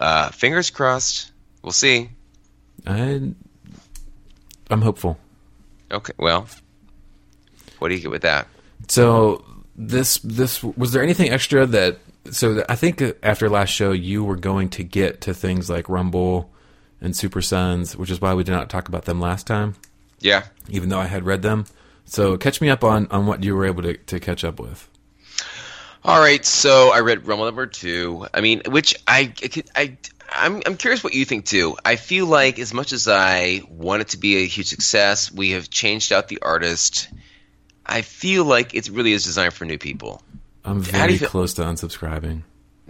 uh, 0.00 0.30
fingers 0.30 0.70
crossed. 0.70 1.32
We'll 1.62 1.72
see. 1.72 2.10
I 2.86 3.32
I'm 4.70 4.82
hopeful. 4.82 5.18
Okay, 5.90 6.12
well, 6.18 6.46
what 7.78 7.88
do 7.88 7.94
you 7.94 8.00
get 8.00 8.10
with 8.10 8.22
that? 8.22 8.48
So 8.88 9.44
this 9.76 10.18
this 10.18 10.62
was 10.62 10.92
there 10.92 11.02
anything 11.02 11.30
extra 11.30 11.66
that 11.66 11.98
so 12.30 12.64
I 12.68 12.74
think 12.76 13.02
after 13.22 13.48
last 13.48 13.70
show 13.70 13.92
you 13.92 14.24
were 14.24 14.36
going 14.36 14.68
to 14.70 14.82
get 14.84 15.20
to 15.22 15.34
things 15.34 15.70
like 15.70 15.88
Rumble 15.88 16.50
and 17.00 17.16
Super 17.16 17.40
Sons, 17.42 17.96
which 17.96 18.10
is 18.10 18.20
why 18.20 18.34
we 18.34 18.42
did 18.44 18.52
not 18.52 18.68
talk 18.70 18.88
about 18.88 19.04
them 19.04 19.20
last 19.20 19.46
time, 19.46 19.76
Yeah. 20.20 20.44
even 20.68 20.88
though 20.88 20.98
I 20.98 21.06
had 21.06 21.24
read 21.24 21.42
them. 21.42 21.66
So 22.04 22.36
catch 22.36 22.60
me 22.60 22.68
up 22.68 22.82
on 22.84 23.06
on 23.10 23.26
what 23.26 23.44
you 23.44 23.54
were 23.54 23.64
able 23.66 23.82
to 23.82 23.96
to 23.96 24.18
catch 24.20 24.44
up 24.44 24.58
with. 24.60 24.88
All 26.06 26.20
right, 26.20 26.46
so 26.46 26.92
I 26.92 27.00
read 27.00 27.26
Rumble 27.26 27.46
number 27.46 27.66
two. 27.66 28.28
I 28.32 28.40
mean, 28.40 28.62
which 28.68 28.94
I, 29.08 29.34
I, 29.42 29.62
I, 29.74 29.98
I'm, 30.30 30.62
I'm 30.64 30.76
curious 30.76 31.02
what 31.02 31.14
you 31.14 31.24
think 31.24 31.46
too. 31.46 31.76
I 31.84 31.96
feel 31.96 32.26
like 32.26 32.60
as 32.60 32.72
much 32.72 32.92
as 32.92 33.08
I 33.08 33.62
want 33.68 34.02
it 34.02 34.08
to 34.10 34.18
be 34.18 34.36
a 34.36 34.46
huge 34.46 34.68
success, 34.68 35.32
we 35.32 35.50
have 35.50 35.68
changed 35.68 36.12
out 36.12 36.28
the 36.28 36.38
artist. 36.42 37.08
I 37.84 38.02
feel 38.02 38.44
like 38.44 38.72
it 38.72 38.88
really 38.88 39.14
is 39.14 39.24
designed 39.24 39.52
for 39.54 39.64
new 39.64 39.78
people. 39.78 40.22
I'm 40.64 40.80
very 40.80 41.18
close 41.18 41.54
to 41.54 41.62
unsubscribing. 41.62 42.42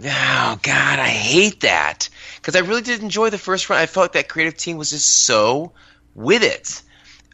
Oh 0.03 0.59
God, 0.61 0.99
I 0.99 1.09
hate 1.09 1.61
that 1.61 2.09
because 2.35 2.55
I 2.55 2.59
really 2.59 2.83
did 2.83 3.01
enjoy 3.01 3.31
the 3.31 3.39
first 3.39 3.67
run. 3.67 3.79
I 3.79 3.87
felt 3.87 4.03
like 4.03 4.11
that 4.11 4.29
creative 4.29 4.57
team 4.57 4.77
was 4.77 4.91
just 4.91 5.25
so 5.25 5.71
with 6.13 6.43
it. 6.43 6.83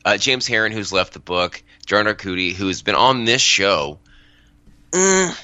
Uh, 0.05 0.15
James 0.15 0.47
Harren, 0.47 0.71
who's 0.71 0.93
left 0.93 1.11
the 1.11 1.19
book, 1.19 1.61
John 1.85 2.05
Arcudi, 2.05 2.53
who's 2.53 2.81
been 2.81 2.95
on 2.95 3.25
this 3.25 3.41
show, 3.41 3.99
Mm, 4.93 5.35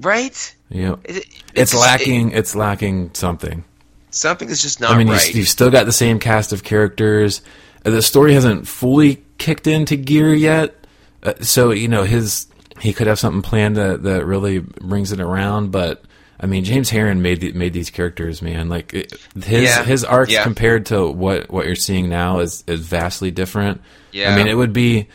right? 0.00 0.54
Yeah, 0.70 0.96
It- 1.04 1.16
it- 1.18 1.26
it's 1.54 1.70
just- 1.72 1.82
lacking. 1.82 2.30
it's 2.32 2.54
lacking 2.54 3.10
something. 3.14 3.64
something 4.10 4.48
is 4.48 4.60
just 4.60 4.80
not 4.80 4.90
I 4.92 4.98
mean, 4.98 5.08
right. 5.08 5.32
you, 5.34 5.40
you've 5.40 5.48
still 5.48 5.70
got 5.70 5.86
the 5.86 5.92
same 5.92 6.18
cast 6.18 6.52
of 6.52 6.64
characters. 6.64 7.42
Uh, 7.84 7.90
The 7.90 8.02
story 8.02 8.34
hasn't 8.34 8.66
fully 8.66 9.22
kicked 9.38 9.66
into 9.68 9.94
gear 9.96 10.34
yet, 10.34 10.74
uh, 11.22 11.34
so 11.42 11.70
you 11.70 11.86
know 11.88 12.02
his 12.04 12.46
he 12.80 12.92
could 12.92 13.06
have 13.06 13.18
something 13.18 13.42
planned 13.42 13.76
that 13.76 14.02
that 14.04 14.24
really 14.26 14.58
brings 14.58 15.12
it 15.12 15.20
around. 15.20 15.70
But 15.70 16.02
I 16.40 16.46
mean, 16.46 16.64
James 16.64 16.90
Harren 16.90 17.18
made 17.20 17.40
the, 17.40 17.52
made 17.52 17.72
these 17.72 17.90
characters, 17.90 18.40
man. 18.42 18.68
Like 18.68 18.94
it, 18.94 19.12
his 19.44 19.64
Yeah. 19.64 19.84
his 19.84 20.02
arcs 20.04 20.32
Yeah. 20.32 20.42
compared 20.44 20.86
to 20.86 21.06
what 21.08 21.50
what 21.50 21.66
you're 21.66 21.74
seeing 21.76 22.08
now 22.08 22.40
is 22.40 22.64
is 22.66 22.80
vastly 22.80 23.30
different. 23.30 23.80
Yeah. 24.12 24.32
I 24.32 24.36
mean, 24.36 24.48
it 24.48 24.54
would 24.54 24.72
be, 24.72 25.06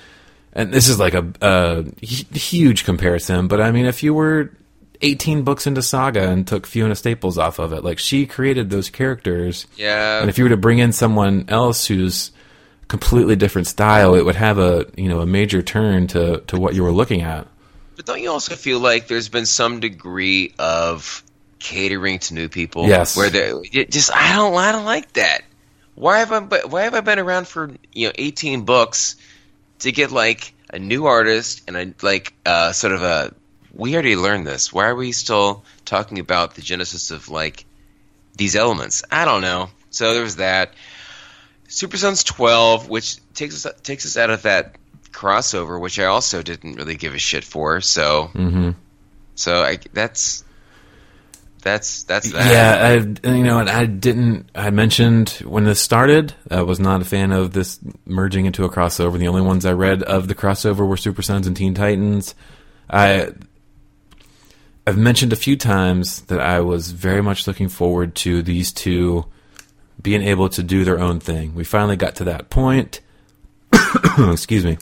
and 0.53 0.71
this 0.73 0.87
is 0.87 0.99
like 0.99 1.15
a, 1.15 1.25
a 1.41 1.83
huge 2.01 2.85
comparison, 2.85 3.47
but 3.47 3.59
I 3.61 3.71
mean, 3.71 3.85
if 3.87 4.03
you 4.03 4.13
were 4.13 4.51
18 5.01 5.43
books 5.43 5.67
into 5.67 5.81
Saga 5.81 6.29
and 6.29 6.47
took 6.47 6.65
Fiona 6.65 6.95
Staples 6.95 7.37
off 7.37 7.59
of 7.59 7.73
it, 7.73 7.83
like 7.83 7.99
she 7.99 8.25
created 8.25 8.69
those 8.69 8.89
characters, 8.89 9.67
Yeah. 9.77 10.21
and 10.21 10.29
if 10.29 10.37
you 10.37 10.43
were 10.45 10.49
to 10.51 10.57
bring 10.57 10.79
in 10.79 10.91
someone 10.93 11.45
else 11.47 11.85
who's 11.87 12.31
completely 12.87 13.35
different 13.35 13.67
style, 13.67 14.13
it 14.15 14.23
would 14.23 14.35
have 14.35 14.57
a 14.59 14.85
you 14.95 15.09
know 15.09 15.21
a 15.21 15.25
major 15.25 15.61
turn 15.61 16.07
to 16.07 16.41
to 16.47 16.59
what 16.59 16.75
you 16.75 16.83
were 16.83 16.91
looking 16.91 17.21
at. 17.21 17.47
But 17.95 18.05
don't 18.05 18.21
you 18.21 18.29
also 18.29 18.55
feel 18.55 18.79
like 18.79 19.07
there's 19.07 19.29
been 19.29 19.45
some 19.45 19.79
degree 19.79 20.53
of 20.59 21.23
catering 21.59 22.19
to 22.19 22.33
new 22.33 22.49
people? 22.49 22.87
Yes. 22.87 23.15
Where 23.17 23.29
they 23.29 23.51
just 23.89 24.15
I 24.15 24.35
don't 24.35 24.53
I 24.55 24.71
don't 24.71 24.85
like 24.85 25.13
that. 25.13 25.41
Why 25.95 26.19
have 26.19 26.31
I 26.31 26.39
why 26.67 26.83
have 26.83 26.93
I 26.93 27.01
been 27.01 27.19
around 27.19 27.47
for 27.47 27.71
you 27.93 28.07
know 28.07 28.13
18 28.15 28.65
books 28.65 29.15
to 29.79 29.91
get 29.91 30.11
like 30.11 30.53
a 30.73 30.77
new 30.79 31.05
artist 31.05 31.63
and 31.67 31.77
a 31.77 31.93
like 32.05 32.33
uh 32.45 32.71
sort 32.73 32.93
of 32.93 33.01
a 33.01 33.33
we 33.75 33.93
already 33.93 34.15
learned 34.15 34.47
this. 34.47 34.71
Why 34.73 34.87
are 34.87 34.95
we 34.95 35.11
still 35.11 35.63
talking 35.83 36.19
about 36.19 36.55
the 36.55 36.61
genesis 36.61 37.11
of 37.11 37.29
like 37.29 37.65
these 38.35 38.55
elements? 38.55 39.03
I 39.11 39.25
don't 39.25 39.41
know. 39.41 39.69
So 39.89 40.13
there 40.13 40.23
was 40.23 40.37
that. 40.37 40.73
Super 41.67 41.97
Sons 41.97 42.23
12, 42.23 42.89
which 42.89 43.17
takes 43.33 43.65
us 43.65 43.81
takes 43.81 44.05
us 44.05 44.17
out 44.17 44.29
of 44.29 44.43
that 44.43 44.75
crossover, 45.11 45.79
which 45.79 45.99
I 45.99 46.05
also 46.05 46.41
didn't 46.41 46.75
really 46.75 46.95
give 46.95 47.13
a 47.13 47.19
shit 47.19 47.43
for. 47.43 47.81
So, 47.81 48.25
hmm 48.33 48.71
so 49.35 49.61
I 49.61 49.79
that's 49.93 50.43
that's 51.61 52.03
that's 52.03 52.31
that. 52.31 52.51
Yeah, 52.51 53.27
I 53.27 53.35
you 53.35 53.43
know, 53.43 53.59
and 53.59 53.69
I 53.69 53.85
didn't. 53.85 54.49
I 54.55 54.69
mentioned 54.69 55.29
when 55.43 55.65
this 55.65 55.81
started, 55.81 56.33
I 56.49 56.61
was 56.61 56.79
not 56.79 57.01
a 57.01 57.05
fan 57.05 57.31
of 57.31 57.51
this 57.51 57.79
merging 58.05 58.45
into 58.45 58.63
a 58.63 58.69
crossover. 58.69 59.17
The 59.17 59.27
only 59.27 59.41
ones 59.41 59.65
I 59.65 59.73
read 59.73 60.03
of 60.03 60.27
the 60.27 60.35
crossover 60.35 60.87
were 60.87 60.97
Super 60.97 61.21
Sons 61.21 61.47
and 61.47 61.57
Teen 61.57 61.73
Titans. 61.73 62.35
I 62.89 63.31
I've 64.87 64.97
mentioned 64.97 65.33
a 65.33 65.37
few 65.37 65.57
times 65.57 66.21
that 66.23 66.39
I 66.39 66.59
was 66.59 66.91
very 66.91 67.21
much 67.21 67.47
looking 67.47 67.69
forward 67.69 68.15
to 68.15 68.41
these 68.43 68.71
two 68.71 69.25
being 70.01 70.21
able 70.21 70.49
to 70.49 70.61
do 70.61 70.83
their 70.83 70.99
own 70.99 71.19
thing. 71.19 71.55
We 71.55 71.63
finally 71.63 71.95
got 71.95 72.15
to 72.17 72.25
that 72.25 72.49
point. 72.49 73.01
Excuse 74.19 74.63
me. 74.63 74.77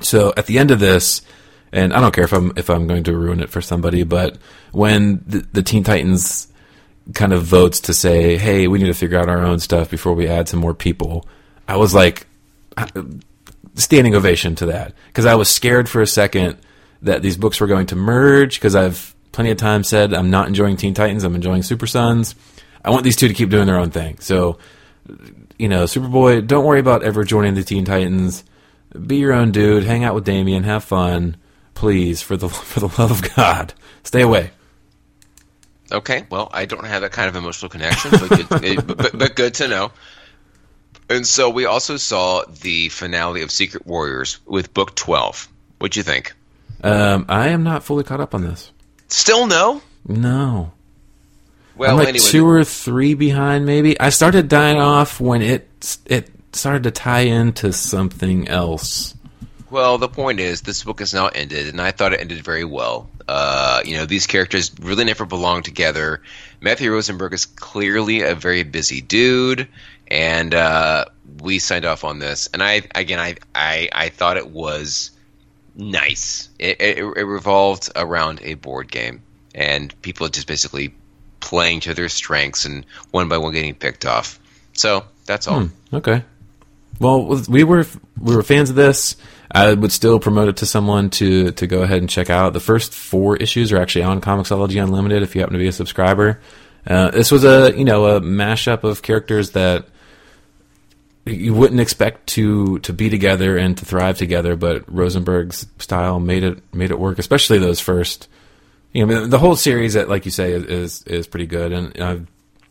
So 0.00 0.32
at 0.36 0.46
the 0.46 0.58
end 0.58 0.70
of 0.70 0.80
this, 0.80 1.20
and 1.72 1.92
I 1.92 2.00
don't 2.00 2.14
care 2.14 2.24
if 2.24 2.32
I'm 2.32 2.52
if 2.56 2.70
I'm 2.70 2.86
going 2.86 3.04
to 3.04 3.16
ruin 3.16 3.40
it 3.40 3.50
for 3.50 3.60
somebody, 3.60 4.02
but 4.02 4.38
when 4.72 5.22
the, 5.26 5.46
the 5.52 5.62
Teen 5.62 5.84
Titans 5.84 6.48
kind 7.14 7.32
of 7.32 7.42
votes 7.42 7.80
to 7.80 7.94
say, 7.94 8.38
"Hey, 8.38 8.66
we 8.66 8.78
need 8.78 8.86
to 8.86 8.94
figure 8.94 9.18
out 9.18 9.28
our 9.28 9.44
own 9.44 9.58
stuff 9.58 9.90
before 9.90 10.14
we 10.14 10.26
add 10.26 10.48
some 10.48 10.60
more 10.60 10.74
people," 10.74 11.28
I 11.68 11.76
was 11.76 11.94
like, 11.94 12.26
uh, 12.76 12.86
standing 13.74 14.14
ovation 14.14 14.54
to 14.56 14.66
that 14.66 14.94
because 15.08 15.26
I 15.26 15.34
was 15.34 15.48
scared 15.48 15.88
for 15.88 16.00
a 16.00 16.06
second 16.06 16.56
that 17.02 17.22
these 17.22 17.36
books 17.36 17.60
were 17.60 17.66
going 17.66 17.86
to 17.86 17.96
merge 17.96 18.56
because 18.56 18.74
I've 18.74 19.14
plenty 19.32 19.50
of 19.50 19.58
times 19.58 19.88
said 19.88 20.12
I'm 20.12 20.30
not 20.30 20.48
enjoying 20.48 20.76
Teen 20.76 20.94
Titans, 20.94 21.24
I'm 21.24 21.34
enjoying 21.34 21.62
Super 21.62 21.86
Sons. 21.86 22.34
I 22.84 22.90
want 22.90 23.04
these 23.04 23.16
two 23.16 23.28
to 23.28 23.34
keep 23.34 23.50
doing 23.50 23.66
their 23.66 23.78
own 23.78 23.90
thing. 23.90 24.18
So, 24.20 24.58
you 25.58 25.68
know, 25.68 25.84
Superboy, 25.84 26.46
don't 26.46 26.64
worry 26.64 26.80
about 26.80 27.02
ever 27.02 27.24
joining 27.24 27.54
the 27.54 27.62
Teen 27.62 27.84
Titans. 27.84 28.44
Be 29.06 29.16
your 29.16 29.32
own 29.32 29.52
dude. 29.52 29.84
Hang 29.84 30.04
out 30.04 30.14
with 30.14 30.24
Damian. 30.24 30.64
Have 30.64 30.82
fun, 30.84 31.36
please. 31.74 32.22
For 32.22 32.36
the 32.36 32.48
for 32.48 32.80
the 32.80 32.88
love 33.00 33.10
of 33.10 33.34
God, 33.34 33.74
stay 34.02 34.22
away. 34.22 34.50
Okay, 35.92 36.24
well, 36.30 36.48
I 36.52 36.66
don't 36.66 36.86
have 36.86 37.02
that 37.02 37.10
kind 37.10 37.28
of 37.28 37.34
emotional 37.34 37.68
connection, 37.68 38.12
but 38.12 38.28
good, 38.28 38.86
but, 38.96 39.18
but 39.18 39.34
good 39.34 39.54
to 39.54 39.68
know. 39.68 39.92
And 41.08 41.26
so 41.26 41.50
we 41.50 41.64
also 41.64 41.96
saw 41.96 42.44
the 42.44 42.88
finale 42.90 43.42
of 43.42 43.50
Secret 43.50 43.84
Warriors 43.84 44.38
with 44.46 44.72
book 44.72 44.94
12. 44.94 45.48
What'd 45.78 45.96
you 45.96 46.04
think? 46.04 46.34
Um, 46.82 47.26
I 47.28 47.48
am 47.48 47.62
not 47.62 47.84
fully 47.84 48.04
caught 48.04 48.20
up 48.20 48.34
on 48.34 48.42
this. 48.42 48.70
Still 49.08 49.46
no? 49.46 49.82
No, 50.06 50.72
Well, 51.76 51.90
I'm 51.90 51.96
like 51.98 52.08
anyway, 52.08 52.24
two 52.24 52.48
or 52.48 52.64
three 52.64 53.14
behind. 53.14 53.66
Maybe 53.66 54.00
I 54.00 54.08
started 54.08 54.48
dying 54.48 54.78
off 54.78 55.20
when 55.20 55.42
it 55.42 55.98
it 56.06 56.30
started 56.52 56.84
to 56.84 56.90
tie 56.90 57.20
into 57.20 57.72
something 57.72 58.48
else. 58.48 59.14
Well, 59.70 59.98
the 59.98 60.08
point 60.08 60.40
is, 60.40 60.62
this 60.62 60.82
book 60.82 61.00
is 61.00 61.14
now 61.14 61.28
ended, 61.28 61.68
and 61.68 61.80
I 61.80 61.92
thought 61.92 62.12
it 62.12 62.20
ended 62.20 62.42
very 62.42 62.64
well. 62.64 63.08
Uh, 63.28 63.82
you 63.84 63.96
know, 63.96 64.04
these 64.06 64.26
characters 64.26 64.72
really 64.80 65.04
never 65.04 65.24
belong 65.24 65.62
together. 65.62 66.22
Matthew 66.60 66.90
Rosenberg 66.90 67.34
is 67.34 67.46
clearly 67.46 68.22
a 68.22 68.34
very 68.34 68.64
busy 68.64 69.00
dude, 69.00 69.68
and 70.08 70.54
uh, 70.54 71.04
we 71.40 71.60
signed 71.60 71.84
off 71.84 72.02
on 72.02 72.18
this. 72.18 72.48
And 72.52 72.62
I, 72.62 72.82
again, 72.96 73.20
I, 73.20 73.36
I, 73.54 73.88
I 73.92 74.08
thought 74.08 74.36
it 74.38 74.50
was 74.50 75.12
nice. 75.74 76.48
It, 76.58 76.80
it, 76.80 76.98
it 76.98 77.24
revolved 77.24 77.90
around 77.96 78.40
a 78.42 78.54
board 78.54 78.90
game, 78.90 79.22
and 79.54 79.94
people 80.02 80.28
just 80.28 80.46
basically 80.46 80.94
playing 81.40 81.80
to 81.80 81.94
their 81.94 82.08
strengths, 82.08 82.64
and 82.64 82.84
one 83.10 83.28
by 83.28 83.38
one 83.38 83.52
getting 83.52 83.74
picked 83.74 84.04
off. 84.04 84.38
So 84.72 85.04
that's 85.26 85.48
all. 85.48 85.68
Okay. 85.92 86.22
Well, 87.00 87.42
we 87.48 87.64
were 87.64 87.86
we 88.20 88.36
were 88.36 88.42
fans 88.42 88.70
of 88.70 88.76
this. 88.76 89.16
I 89.50 89.72
would 89.72 89.90
still 89.90 90.20
promote 90.20 90.48
it 90.48 90.58
to 90.58 90.66
someone 90.66 91.10
to 91.10 91.50
to 91.52 91.66
go 91.66 91.82
ahead 91.82 91.98
and 91.98 92.08
check 92.08 92.30
out. 92.30 92.52
The 92.52 92.60
first 92.60 92.94
four 92.94 93.36
issues 93.36 93.72
are 93.72 93.78
actually 93.78 94.04
on 94.04 94.20
Comixology 94.20 94.82
Unlimited 94.82 95.22
if 95.22 95.34
you 95.34 95.40
happen 95.40 95.54
to 95.54 95.58
be 95.58 95.66
a 95.66 95.72
subscriber. 95.72 96.40
Uh, 96.86 97.10
this 97.10 97.30
was 97.30 97.44
a 97.44 97.76
you 97.76 97.84
know 97.84 98.16
a 98.16 98.20
mashup 98.20 98.84
of 98.84 99.02
characters 99.02 99.50
that 99.52 99.86
you 101.26 101.54
wouldn't 101.54 101.80
expect 101.80 102.26
to 102.28 102.78
to 102.80 102.92
be 102.92 103.10
together 103.10 103.56
and 103.56 103.76
to 103.78 103.84
thrive 103.84 104.18
together, 104.18 104.56
but 104.56 104.84
Rosenberg's 104.92 105.66
style 105.78 106.18
made 106.18 106.42
it 106.42 106.62
made 106.74 106.90
it 106.90 106.98
work. 106.98 107.18
Especially 107.18 107.58
those 107.58 107.80
first, 107.80 108.28
you 108.92 109.04
know, 109.04 109.26
the 109.26 109.38
whole 109.38 109.56
series 109.56 109.94
that, 109.94 110.08
like 110.08 110.24
you 110.24 110.30
say, 110.30 110.52
is 110.52 111.02
is, 111.02 111.26
pretty 111.26 111.46
good. 111.46 111.72
And 111.72 112.02
I've, 112.02 112.26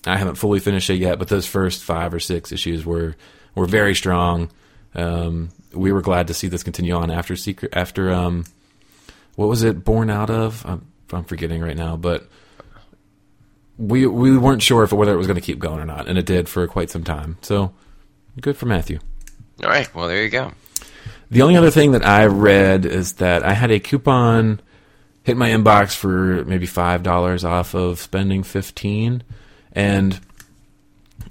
I 0.06 0.18
haven't 0.18 0.36
fully 0.36 0.60
finished 0.60 0.90
it 0.90 0.96
yet, 0.96 1.20
but 1.20 1.28
those 1.28 1.46
first 1.46 1.84
five 1.84 2.14
or 2.14 2.20
six 2.20 2.52
issues 2.52 2.86
were 2.86 3.16
were 3.56 3.68
very 3.68 3.94
strong. 3.94 4.50
Um, 4.96 5.50
we 5.72 5.92
were 5.92 6.02
glad 6.02 6.28
to 6.28 6.34
see 6.34 6.48
this 6.48 6.64
continue 6.64 6.96
on 6.96 7.12
after 7.12 7.36
secret 7.36 7.74
after 7.76 8.12
um, 8.12 8.46
what 9.36 9.48
was 9.48 9.62
it 9.62 9.84
born 9.86 10.10
out 10.10 10.32
of? 10.32 10.66
I'm, 10.66 10.88
I'm 11.14 11.24
forgetting 11.24 11.62
right 11.62 11.78
now, 11.78 11.96
but 11.96 12.28
we 13.78 14.08
we 14.08 14.36
weren't 14.38 14.64
sure 14.64 14.84
if 14.84 14.92
whether 14.92 15.14
it 15.14 15.18
was 15.18 15.28
going 15.28 15.40
to 15.40 15.46
keep 15.46 15.60
going 15.60 15.80
or 15.80 15.86
not, 15.86 16.08
and 16.08 16.18
it 16.18 16.26
did 16.26 16.50
for 16.50 16.68
quite 16.68 16.90
some 16.90 17.04
time. 17.04 17.38
So 17.42 17.72
good 18.40 18.58
for 18.58 18.66
Matthew. 18.66 19.00
All 19.64 19.70
right. 19.70 19.94
Well, 19.94 20.08
there 20.08 20.24
you 20.24 20.30
go. 20.30 20.52
The 21.32 21.42
only 21.42 21.58
other 21.58 21.72
thing 21.72 21.92
that 21.92 22.06
I 22.06 22.26
read 22.26 22.86
is 22.86 23.14
that 23.14 23.44
I 23.44 23.54
had 23.54 23.72
a 23.72 23.80
coupon 23.80 24.62
hit 25.24 25.38
my 25.38 25.50
inbox 25.50 25.96
for 25.96 26.44
maybe 26.46 26.66
five 26.66 27.04
dollars 27.04 27.44
off 27.46 27.76
of 27.76 28.00
spending 28.00 28.44
fifteen, 28.44 29.24
and 29.74 30.20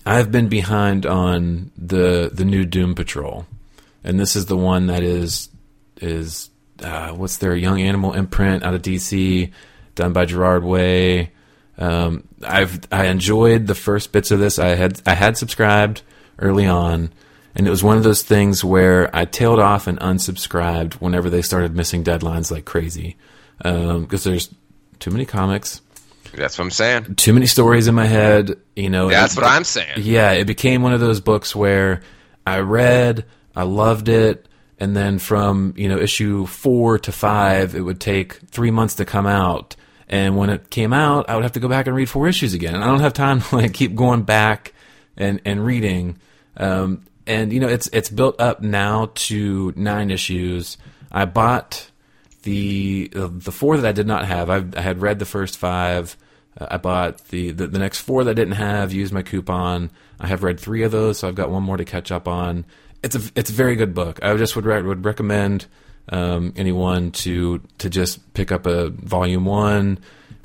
I've 0.07 0.31
been 0.31 0.49
behind 0.49 1.05
on 1.05 1.73
the 1.77 2.31
the 2.33 2.45
new 2.45 2.65
Doom 2.65 2.95
Patrol, 2.95 3.47
and 4.05 4.21
this 4.21 4.37
is 4.37 4.47
the 4.47 4.57
one 4.57 4.87
that 4.87 5.03
is 5.03 5.49
is 6.01 6.51
uh, 6.81 7.11
what's 7.11 7.39
their 7.39 7.57
Young 7.57 7.81
Animal 7.81 8.13
imprint 8.13 8.63
out 8.63 8.75
of 8.75 8.83
DC, 8.83 9.51
done 9.95 10.13
by 10.13 10.27
Gerard 10.27 10.63
Way. 10.63 11.33
Um, 11.77 12.25
I've 12.47 12.81
I 12.93 13.07
enjoyed 13.07 13.67
the 13.67 13.75
first 13.75 14.13
bits 14.13 14.31
of 14.31 14.39
this. 14.39 14.59
I 14.59 14.77
had 14.77 15.01
I 15.07 15.15
had 15.15 15.37
subscribed 15.37 16.03
early 16.39 16.67
on, 16.67 17.11
and 17.55 17.67
it 17.67 17.71
was 17.71 17.83
one 17.83 17.97
of 17.97 18.03
those 18.05 18.23
things 18.23 18.63
where 18.65 19.15
I 19.15 19.25
tailed 19.25 19.59
off 19.61 19.87
and 19.87 19.99
unsubscribed 20.01 20.95
whenever 20.95 21.29
they 21.31 21.43
started 21.43 21.75
missing 21.75 22.05
deadlines 22.05 22.51
like 22.51 22.65
crazy, 22.65 23.17
um, 23.65 24.03
because 24.03 24.25
there's 24.25 24.53
too 25.01 25.11
many 25.11 25.25
comics, 25.25 25.81
That's 26.35 26.59
what 26.59 26.65
I'm 26.65 26.71
saying. 26.71 27.15
too 27.17 27.33
many 27.33 27.47
stories 27.47 27.89
in 27.89 27.95
my 27.95 28.07
head. 28.07 28.57
You 28.77 28.91
know, 28.91 29.09
That's 29.09 29.35
it- 29.37 29.41
what 29.41 29.51
I'm 29.51 29.65
saying. 29.65 29.95
yeah, 29.99 30.33
it 30.33 30.47
became 30.47 30.83
one 30.83 30.93
of 30.93 31.01
those 31.01 31.21
books 31.21 31.55
where 31.57 32.03
I 32.47 32.61
read, 32.61 33.25
I 33.57 33.63
loved 33.65 34.09
it, 34.09 34.47
and 34.81 34.97
then 34.97 35.19
from 35.19 35.75
you 35.77 35.89
know 35.89 35.99
issue 35.99 36.47
four 36.47 36.99
to 37.01 37.11
five, 37.13 37.75
it 37.75 37.81
would 37.81 38.01
take 38.01 38.35
three 38.51 38.71
months 38.71 38.95
to 38.97 39.05
come 39.05 39.27
out. 39.27 39.75
And 40.11 40.37
when 40.39 40.49
it 40.49 40.71
came 40.71 40.93
out, 40.95 41.29
I 41.29 41.35
would 41.35 41.43
have 41.43 41.53
to 41.53 41.61
go 41.61 41.69
back 41.69 41.87
and 41.87 41.95
read 41.97 42.09
four 42.09 42.29
issues 42.29 42.55
again, 42.55 42.75
and 42.75 42.83
I 42.85 42.87
don't 42.87 43.01
have 43.01 43.13
time 43.13 43.41
to 43.43 43.57
like 43.57 43.75
keep 43.75 43.95
going 43.97 44.23
back 44.23 44.73
and 45.19 45.41
and 45.45 45.65
reading. 45.65 46.19
Um, 46.57 47.05
and 47.27 47.53
you 47.53 47.61
know, 47.61 47.69
it's 47.69 47.89
it's 47.93 48.09
built 48.09 48.41
up 48.41 48.63
now 48.63 49.11
to 49.15 49.73
nine 49.77 50.11
issues. 50.11 50.79
I 51.13 51.27
bought 51.27 51.91
the 52.43 53.11
uh, 53.15 53.29
the 53.31 53.53
four 53.53 53.77
that 53.77 53.87
I 53.87 53.93
did 53.93 54.07
not 54.07 54.25
have. 54.25 54.49
I, 54.49 54.65
I 54.77 54.81
had 54.81 55.03
read 55.03 55.19
the 55.19 55.27
first 55.27 55.59
five. 55.59 56.17
Uh, 56.59 56.69
I 56.71 56.77
bought 56.79 57.29
the, 57.29 57.51
the 57.51 57.67
the 57.67 57.79
next 57.79 58.01
four 58.01 58.25
that 58.25 58.31
I 58.31 58.35
didn't 58.35 58.55
have. 58.55 58.93
Used 58.93 59.13
my 59.13 59.23
coupon. 59.23 59.91
I 60.19 60.27
have 60.27 60.43
read 60.43 60.59
three 60.59 60.83
of 60.83 60.93
those, 60.93 61.19
so 61.19 61.29
I've 61.29 61.35
got 61.35 61.51
one 61.51 61.63
more 61.63 61.77
to 61.77 61.85
catch 61.85 62.11
up 62.11 62.27
on. 62.27 62.65
It's 63.03 63.15
a 63.15 63.21
it's 63.35 63.51
a 63.51 63.53
very 63.53 63.77
good 63.77 63.95
book. 63.95 64.19
I 64.23 64.35
just 64.37 64.57
would 64.57 64.65
re- 64.65 64.83
would 64.83 65.05
recommend 65.05 65.67
um, 66.09 66.55
anyone 66.57 67.11
to 67.13 67.61
to 67.79 67.91
just 67.91 68.33
pick 68.35 68.51
up 68.51 68.67
a 68.67 68.89
volume 68.89 69.45
one. 69.45 69.99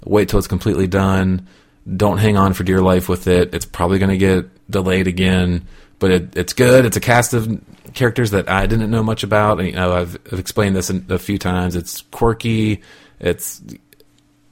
Wait 0.05 0.27
till 0.27 0.39
it's 0.39 0.47
completely 0.47 0.87
done. 0.87 1.47
Don't 1.85 2.17
hang 2.17 2.37
on 2.37 2.53
for 2.53 2.63
dear 2.63 2.81
life 2.81 3.09
with 3.09 3.27
it. 3.27 3.53
It's 3.53 3.65
probably 3.65 3.99
going 3.99 4.11
to 4.11 4.17
get 4.17 4.71
delayed 4.71 5.07
again, 5.07 5.67
but 5.99 6.11
it, 6.11 6.37
it's 6.37 6.53
good. 6.53 6.85
It's 6.85 6.95
a 6.95 7.01
cast 7.01 7.33
of 7.33 7.61
characters 7.93 8.31
that 8.31 8.49
I 8.49 8.67
didn't 8.67 8.89
know 8.89 9.03
much 9.03 9.23
about. 9.23 9.63
You 9.63 9.73
know, 9.73 9.93
I've, 9.93 10.17
I've 10.31 10.39
explained 10.39 10.75
this 10.75 10.89
a 10.89 11.19
few 11.19 11.37
times. 11.37 11.75
It's 11.75 12.01
quirky. 12.03 12.81
It's 13.19 13.61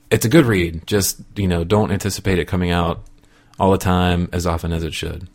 it's 0.10 0.26
a 0.26 0.30
good 0.30 0.46
read. 0.46 0.86
Just 0.86 1.22
you 1.36 1.48
know, 1.48 1.64
don't 1.64 1.92
anticipate 1.92 2.40
it 2.40 2.46
coming 2.46 2.72
out 2.72 3.04
all 3.60 3.72
the 3.72 3.78
time 3.78 4.30
as 4.34 4.46
often 4.46 4.74
as 4.74 4.84
it 4.84 4.94
should. 4.94 5.28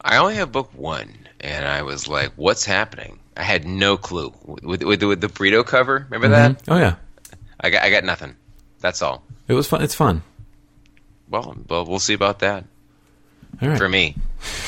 I 0.00 0.16
only 0.16 0.36
have 0.36 0.50
book 0.50 0.70
one, 0.74 1.14
and 1.40 1.66
I 1.66 1.82
was 1.82 2.08
like, 2.08 2.32
"What's 2.36 2.64
happening?" 2.64 3.18
I 3.36 3.42
had 3.42 3.66
no 3.66 3.96
clue 3.96 4.32
with 4.44 4.82
with, 4.82 5.02
with 5.02 5.20
the 5.20 5.28
burrito 5.28 5.64
cover. 5.64 6.06
Remember 6.10 6.34
mm-hmm. 6.34 6.54
that? 6.54 6.62
Oh 6.68 6.78
yeah. 6.78 6.96
I 7.60 7.70
got 7.70 7.82
I 7.82 7.90
got 7.90 8.04
nothing. 8.04 8.34
That's 8.80 9.02
all. 9.02 9.22
It 9.46 9.54
was 9.54 9.68
fun. 9.68 9.82
It's 9.82 9.94
fun. 9.94 10.22
Well, 11.30 11.56
well, 11.68 11.84
we'll 11.86 12.00
see 12.00 12.14
about 12.14 12.40
that. 12.40 12.64
Right. 13.62 13.78
For 13.78 13.88
me. 13.88 14.16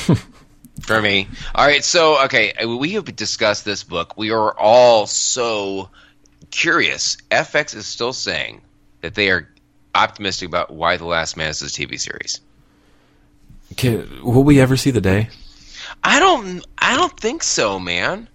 For 0.81 1.01
me. 1.01 1.27
All 1.53 1.65
right. 1.65 1.83
So, 1.83 2.23
okay, 2.25 2.53
we 2.65 2.91
have 2.91 3.15
discussed 3.15 3.65
this 3.65 3.83
book. 3.83 4.17
We 4.17 4.31
are 4.31 4.57
all 4.57 5.05
so 5.05 5.89
curious. 6.51 7.17
FX 7.29 7.75
is 7.75 7.85
still 7.85 8.13
saying 8.13 8.61
that 9.01 9.15
they 9.15 9.29
are 9.29 9.49
optimistic 9.93 10.47
about 10.47 10.71
Y: 10.71 10.97
The 10.97 11.05
Last 11.05 11.37
Man 11.37 11.49
is 11.49 11.61
a 11.61 11.65
TV 11.65 11.99
series. 11.99 12.41
Can, 13.77 14.23
will 14.23 14.43
we 14.43 14.59
ever 14.59 14.77
see 14.77 14.91
the 14.91 15.01
day? 15.01 15.29
I 16.03 16.19
don't. 16.19 16.65
I 16.77 16.95
don't 16.97 17.17
think 17.19 17.43
so, 17.43 17.79
man. 17.79 18.27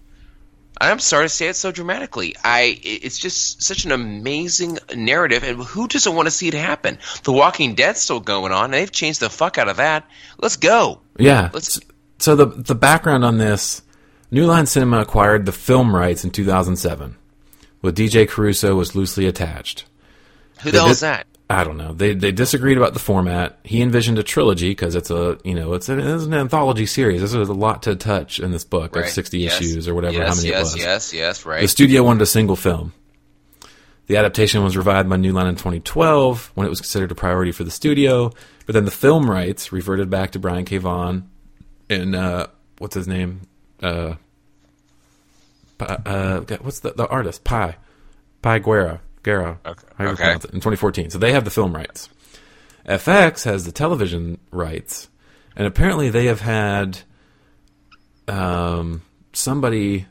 I'm 0.81 0.99
sorry 0.99 1.25
to 1.25 1.29
say 1.29 1.47
it 1.47 1.55
so 1.55 1.71
dramatically. 1.71 2.35
I 2.43 2.79
it's 2.81 3.19
just 3.19 3.61
such 3.61 3.85
an 3.85 3.91
amazing 3.91 4.79
narrative, 4.95 5.43
and 5.43 5.61
who 5.61 5.87
doesn't 5.87 6.15
want 6.15 6.27
to 6.27 6.31
see 6.31 6.47
it 6.47 6.53
happen? 6.53 6.99
The 7.23 7.33
Walking 7.33 7.75
Dead's 7.75 8.01
still 8.01 8.19
going 8.19 8.51
on, 8.51 8.65
and 8.65 8.73
they've 8.73 8.91
changed 8.91 9.19
the 9.19 9.29
fuck 9.29 9.57
out 9.57 9.67
of 9.67 9.77
that. 9.77 10.07
Let's 10.41 10.55
go. 10.55 11.01
Yeah. 11.17 11.49
Let's. 11.53 11.79
So 12.19 12.35
the 12.35 12.45
the 12.45 12.75
background 12.75 13.25
on 13.25 13.37
this, 13.37 13.81
New 14.31 14.45
Line 14.45 14.65
Cinema 14.65 14.99
acquired 14.99 15.45
the 15.45 15.51
film 15.51 15.95
rights 15.95 16.23
in 16.23 16.31
2007, 16.31 17.15
with 17.81 17.97
DJ 17.97 18.27
Caruso 18.27 18.75
was 18.75 18.95
loosely 18.95 19.25
attached. 19.25 19.85
Who 20.61 20.71
the 20.71 20.79
hell 20.79 20.89
is 20.89 20.99
that? 21.01 21.27
I 21.51 21.63
don't 21.63 21.77
know. 21.77 21.93
They 21.93 22.13
they 22.13 22.31
disagreed 22.31 22.77
about 22.77 22.93
the 22.93 22.99
format. 22.99 23.57
He 23.63 23.81
envisioned 23.81 24.19
a 24.19 24.23
trilogy 24.23 24.69
because 24.69 24.93
it's 24.93 25.09
a 25.09 25.39
you 25.43 25.55
know 25.55 25.73
it's, 25.73 25.89
a, 25.89 25.97
it's, 25.97 26.25
an 26.25 26.33
anthology 26.33 26.85
series. 26.85 27.19
There's 27.19 27.49
a 27.49 27.53
lot 27.53 27.83
to 27.83 27.95
touch 27.95 28.39
in 28.39 28.51
this 28.51 28.63
book 28.63 28.95
right. 28.95 29.05
of 29.05 29.11
60 29.11 29.39
yes. 29.39 29.59
issues 29.59 29.87
or 29.87 29.95
whatever. 29.95 30.17
Yes, 30.17 30.27
how 30.27 30.35
many 30.35 30.49
yes, 30.49 30.59
it 30.59 30.61
was? 30.61 30.77
Yes, 30.77 31.13
yes, 31.13 31.45
right. 31.45 31.61
The 31.61 31.67
studio 31.67 32.03
wanted 32.03 32.21
a 32.21 32.27
single 32.27 32.55
film. 32.55 32.93
The 34.05 34.17
adaptation 34.17 34.63
was 34.63 34.77
revived 34.77 35.09
by 35.09 35.17
New 35.17 35.33
Line 35.33 35.47
in 35.47 35.55
2012 35.55 36.51
when 36.53 36.67
it 36.67 36.69
was 36.69 36.81
considered 36.81 37.11
a 37.11 37.15
priority 37.15 37.51
for 37.51 37.63
the 37.63 37.71
studio. 37.71 38.31
But 38.65 38.73
then 38.73 38.85
the 38.85 38.91
film 38.91 39.29
rights 39.29 39.71
reverted 39.71 40.09
back 40.09 40.31
to 40.31 40.39
Brian 40.39 40.65
K. 40.65 40.77
Vaughan 40.77 41.29
and 41.89 42.15
uh, 42.15 42.47
what's 42.77 42.95
his 42.95 43.07
name? 43.07 43.41
Uh, 43.81 44.15
uh, 45.79 46.41
what's 46.61 46.81
the 46.81 46.91
the 46.91 47.07
artist? 47.07 47.43
Pi, 47.43 47.75
Pia 48.41 48.59
Guerra. 48.59 49.01
Guerra. 49.23 49.59
Okay. 49.65 49.87
okay. 49.99 50.31
in 50.33 50.39
2014. 50.39 51.09
So 51.09 51.17
they 51.17 51.33
have 51.33 51.45
the 51.45 51.51
film 51.51 51.75
rights. 51.75 52.09
FX 52.87 53.43
has 53.43 53.65
the 53.65 53.71
television 53.71 54.39
rights, 54.51 55.09
and 55.55 55.67
apparently 55.67 56.09
they 56.09 56.25
have 56.25 56.41
had 56.41 56.99
um, 58.27 59.03
somebody 59.33 60.07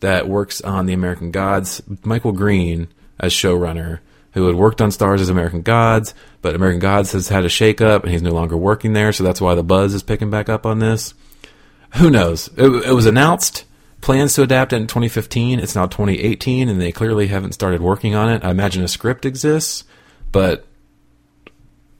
that 0.00 0.28
works 0.28 0.60
on 0.60 0.86
the 0.86 0.92
American 0.92 1.30
Gods, 1.30 1.82
Michael 2.04 2.32
Green, 2.32 2.88
as 3.18 3.32
showrunner, 3.32 4.00
who 4.32 4.46
had 4.46 4.56
worked 4.56 4.80
on 4.80 4.90
Starz 4.90 5.20
as 5.20 5.28
American 5.28 5.62
Gods, 5.62 6.14
but 6.42 6.54
American 6.54 6.80
Gods 6.80 7.12
has 7.12 7.28
had 7.28 7.44
a 7.44 7.48
shakeup 7.48 8.02
and 8.02 8.12
he's 8.12 8.22
no 8.22 8.32
longer 8.32 8.56
working 8.56 8.92
there, 8.92 9.12
so 9.12 9.24
that's 9.24 9.40
why 9.40 9.54
the 9.54 9.64
buzz 9.64 9.94
is 9.94 10.02
picking 10.02 10.30
back 10.30 10.48
up 10.48 10.66
on 10.66 10.78
this. 10.78 11.14
Who 11.96 12.10
knows? 12.10 12.48
It, 12.56 12.68
it 12.86 12.92
was 12.92 13.06
announced 13.06 13.64
plans 14.06 14.34
to 14.34 14.42
adapt 14.42 14.72
it 14.72 14.76
in 14.76 14.86
2015. 14.86 15.58
It's 15.58 15.74
now 15.74 15.86
2018, 15.86 16.68
and 16.68 16.80
they 16.80 16.92
clearly 16.92 17.26
haven't 17.26 17.52
started 17.52 17.82
working 17.82 18.14
on 18.14 18.30
it. 18.30 18.44
I 18.44 18.50
imagine 18.50 18.84
a 18.84 18.88
script 18.88 19.26
exists, 19.26 19.82
but 20.30 20.64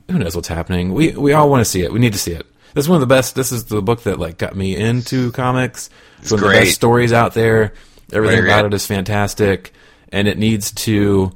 who 0.08 0.16
knows 0.16 0.36
what's 0.36 0.46
happening? 0.46 0.94
We 0.94 1.10
we 1.16 1.32
all 1.32 1.50
want 1.50 1.62
to 1.62 1.64
see 1.64 1.82
it. 1.82 1.92
We 1.92 1.98
need 1.98 2.12
to 2.12 2.18
see 2.18 2.30
it. 2.30 2.46
This 2.74 2.84
is 2.84 2.88
one 2.88 3.02
of 3.02 3.08
the 3.08 3.12
best. 3.12 3.34
This 3.34 3.50
is 3.50 3.64
the 3.64 3.82
book 3.82 4.04
that 4.04 4.20
like 4.20 4.38
got 4.38 4.54
me 4.54 4.76
into 4.76 5.32
comics. 5.32 5.90
It's, 6.18 6.30
one 6.30 6.40
great. 6.40 6.48
of 6.48 6.54
the 6.54 6.66
best 6.66 6.76
stories 6.76 7.12
out 7.12 7.34
there. 7.34 7.74
Everything 8.12 8.44
about 8.44 8.66
it 8.66 8.72
is 8.72 8.86
fantastic, 8.86 9.72
and 10.12 10.28
it 10.28 10.38
needs 10.38 10.70
to. 10.72 11.32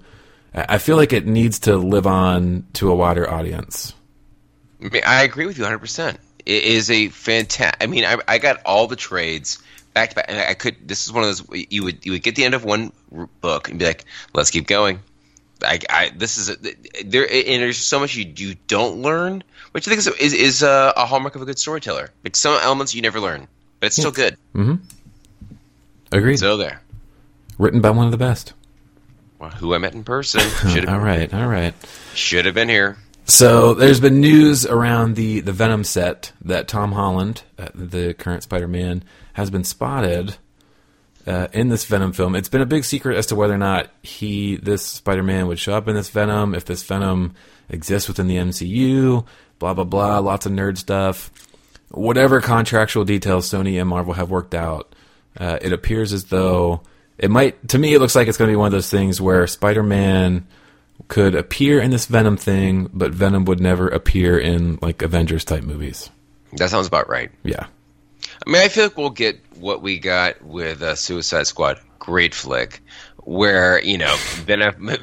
I 0.55 0.79
feel 0.79 0.97
like 0.97 1.13
it 1.13 1.27
needs 1.27 1.59
to 1.61 1.77
live 1.77 2.07
on 2.07 2.67
to 2.75 2.93
a 2.93 2.95
wider 2.95 3.29
audience. 3.29 3.93
I 5.05 5.25
agree 5.25 5.47
with 5.47 5.59
you 5.59 5.65
100. 5.65 5.81
percent 5.81 6.21
It 6.47 6.63
is 6.63 6.93
a 6.93 7.09
fantastic. 7.09 7.83
I 7.83 7.87
mean, 7.87 8.05
I, 8.05 8.19
I 8.29 8.39
got 8.39 8.63
all 8.65 8.87
the 8.87 8.97
trades 8.97 9.61
back 9.95 10.11
to 10.11 10.17
back. 10.17 10.27
And 10.29 10.39
I 10.39 10.55
could. 10.55 10.77
This 10.87 11.07
is 11.07 11.13
one 11.13 11.25
of 11.25 11.29
those 11.29 11.67
you 11.71 11.85
would 11.85 12.05
you 12.05 12.13
would 12.13 12.23
get 12.23 12.37
the 12.37 12.45
end 12.45 12.55
of 12.55 12.65
one 12.65 12.93
book 13.41 13.69
and 13.69 13.79
be 13.79 13.85
like, 13.85 14.05
let's 14.35 14.51
keep 14.51 14.67
going. 14.67 15.01
I, 15.63 15.79
I 15.91 16.11
this 16.17 16.39
is 16.39 16.51
a, 16.51 16.57
there 17.05 17.25
and 17.31 17.63
there's 17.63 17.77
so 17.77 18.01
much 18.01 18.17
you 18.17 18.33
you 18.37 18.57
don't 18.67 19.03
learn, 19.03 19.45
which 19.73 19.87
I 19.87 19.91
think 19.91 19.99
is 19.99 20.07
is, 20.07 20.33
is 20.33 20.63
a, 20.63 20.93
a, 20.97 21.05
hallmark 21.05 21.37
of 21.37 21.43
a 21.43 21.45
good 21.45 21.59
storyteller. 21.59 22.11
Like 22.25 22.37
some 22.37 22.59
elements 22.63 22.95
you 22.95 23.03
never 23.03 23.21
learn, 23.21 23.47
but 23.79 23.89
it's 23.89 23.97
still 23.97 24.13
good. 24.13 24.37
Mm-hmm. 24.55 24.77
Agreed. 26.13 26.39
So 26.39 26.57
there. 26.57 26.81
Written 27.59 27.81
by 27.81 27.91
one 27.91 28.07
of 28.07 28.13
the 28.13 28.19
best. 28.19 28.55
Well, 29.39 29.51
who 29.51 29.75
I 29.75 29.79
met 29.79 29.95
in 29.95 30.05
person. 30.05 30.41
all 30.89 30.99
right, 30.99 31.33
all 31.33 31.47
right. 31.47 31.75
Should 32.15 32.47
have 32.47 32.55
been 32.55 32.69
here. 32.69 32.97
So 33.31 33.75
there's 33.75 34.01
been 34.01 34.21
news 34.21 34.67
around 34.67 35.15
the 35.15 35.39
the 35.39 35.53
Venom 35.53 35.85
set 35.85 36.33
that 36.43 36.67
Tom 36.67 36.91
Holland, 36.91 37.45
uh, 37.61 37.69
the 37.77 38.13
current 38.13 38.43
Spider-Man, 38.43 39.05
has 39.35 39.51
been 39.51 39.63
spotted 39.63 40.35
uh, 41.29 41.47
in 41.53 41.69
this 41.69 41.85
Venom 41.85 42.13
film. 42.13 42.35
It's 42.35 42.49
been 42.49 42.61
a 42.61 42.67
big 42.67 42.83
secret 42.83 43.17
as 43.17 43.27
to 43.27 43.37
whether 43.37 43.55
or 43.55 43.59
not 43.59 43.89
he, 44.03 44.57
this 44.57 44.85
Spider-Man, 44.85 45.47
would 45.47 45.61
show 45.61 45.75
up 45.75 45.87
in 45.87 45.95
this 45.95 46.11
Venom, 46.11 46.57
if 46.57 46.65
this 46.65 46.83
Venom 46.83 47.35
exists 47.69 48.09
within 48.09 48.27
the 48.27 48.37
MCU. 48.37 49.25
Blah 49.61 49.75
blah 49.75 49.85
blah. 49.85 50.19
Lots 50.19 50.47
of 50.47 50.53
nerd 50.53 50.77
stuff. 50.77 51.31
Whatever 51.93 52.41
contractual 52.41 53.05
details 53.05 53.49
Sony 53.49 53.81
and 53.81 53.89
Marvel 53.89 54.15
have 54.15 54.31
worked 54.31 54.57
out, 54.57 54.93
uh, 55.39 55.57
it 55.63 55.73
appears 55.73 56.13
as 56.13 56.25
though 56.25 56.83
it 57.17 57.31
might. 57.31 57.69
To 57.69 57.79
me, 57.79 57.95
it 57.95 58.01
looks 58.01 58.17
like 58.17 58.27
it's 58.27 58.39
going 58.39 58.49
to 58.49 58.53
be 58.53 58.57
one 58.57 58.67
of 58.67 58.73
those 58.73 58.91
things 58.91 59.21
where 59.21 59.47
Spider-Man 59.47 60.49
could 61.09 61.35
appear 61.35 61.81
in 61.81 61.91
this 61.91 62.07
Venom 62.07 62.37
thing, 62.37 62.89
but 62.93 63.13
Venom 63.13 63.45
would 63.47 63.61
never 63.61 63.89
appear 63.89 64.39
in 64.39 64.79
like 64.81 65.03
Avengers 65.03 65.45
type 65.45 65.65
movies. 65.65 66.11
That 66.55 66.71
sounds 66.71 66.87
about 66.87 67.09
right. 67.09 67.31
Yeah. 67.43 67.67
I 68.47 68.51
mean, 68.51 68.63
I 68.63 68.69
feel 68.69 68.85
like 68.85 68.97
we'll 68.97 69.11
get 69.11 69.41
what 69.57 69.83
we 69.83 69.99
got 69.99 70.43
with 70.43 70.83
uh, 70.83 70.95
Suicide 70.95 71.47
Squad. 71.47 71.79
Great 71.99 72.35
flick, 72.35 72.83
where 73.19 73.83
you 73.83 73.99
know 73.99 74.17
Ben, 74.47 74.63
Aff- 74.63 74.79
ben, 74.81 74.97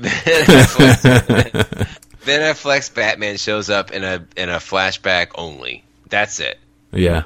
ben 2.25 2.41
Affleck's 2.53 2.89
Batman 2.89 3.38
shows 3.38 3.69
up 3.69 3.91
in 3.91 4.03
a 4.03 4.25
in 4.36 4.49
a 4.49 4.57
flashback 4.57 5.31
only. 5.36 5.83
That's 6.10 6.39
it. 6.39 6.60
Yeah. 6.91 7.23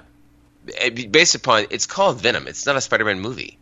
Based 0.93 1.35
upon 1.35 1.67
it's 1.69 1.85
called 1.85 2.21
Venom. 2.21 2.47
It's 2.47 2.65
not 2.65 2.75
a 2.75 2.81
Spider-Man 2.81 3.21
movie. 3.21 3.57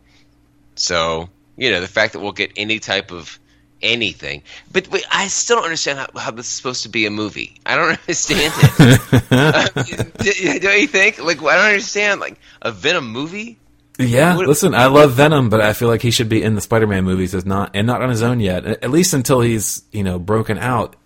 So 0.74 1.28
you 1.56 1.70
know 1.70 1.80
the 1.80 1.88
fact 1.88 2.14
that 2.14 2.20
we'll 2.20 2.32
get 2.32 2.52
any 2.56 2.80
type 2.80 3.12
of 3.12 3.38
anything. 3.82 4.42
But 4.72 4.88
wait, 4.88 5.04
I 5.10 5.28
still 5.28 5.56
don't 5.56 5.64
understand 5.64 5.98
how, 5.98 6.06
how, 6.18 6.30
this 6.30 6.46
is 6.46 6.52
supposed 6.52 6.82
to 6.84 6.88
be 6.88 7.06
a 7.06 7.10
movie. 7.10 7.60
I 7.66 7.76
don't 7.76 7.90
understand 8.00 8.52
it. 8.56 9.22
uh, 9.30 9.68
don't 10.60 10.80
you 10.80 10.86
think? 10.86 11.22
Like, 11.22 11.42
I 11.42 11.56
don't 11.56 11.66
understand. 11.66 12.20
Like 12.20 12.38
a 12.62 12.72
Venom 12.72 13.10
movie. 13.10 13.58
Yeah, 13.98 14.36
what, 14.36 14.46
listen, 14.46 14.74
I 14.74 14.86
love 14.86 15.12
Venom, 15.12 15.50
but 15.50 15.60
I 15.60 15.74
feel 15.74 15.88
like 15.88 16.00
he 16.00 16.10
should 16.10 16.30
be 16.30 16.42
in 16.42 16.54
the 16.54 16.62
Spider-Man 16.62 17.04
movies 17.04 17.34
as 17.34 17.44
not 17.44 17.72
and 17.74 17.86
not 17.86 18.00
on 18.00 18.08
his 18.08 18.22
own 18.22 18.40
yet. 18.40 18.64
At 18.64 18.90
least 18.90 19.12
until 19.12 19.42
he's 19.42 19.82
you 19.92 20.02
know 20.02 20.18
broken 20.18 20.56
out 20.56 20.96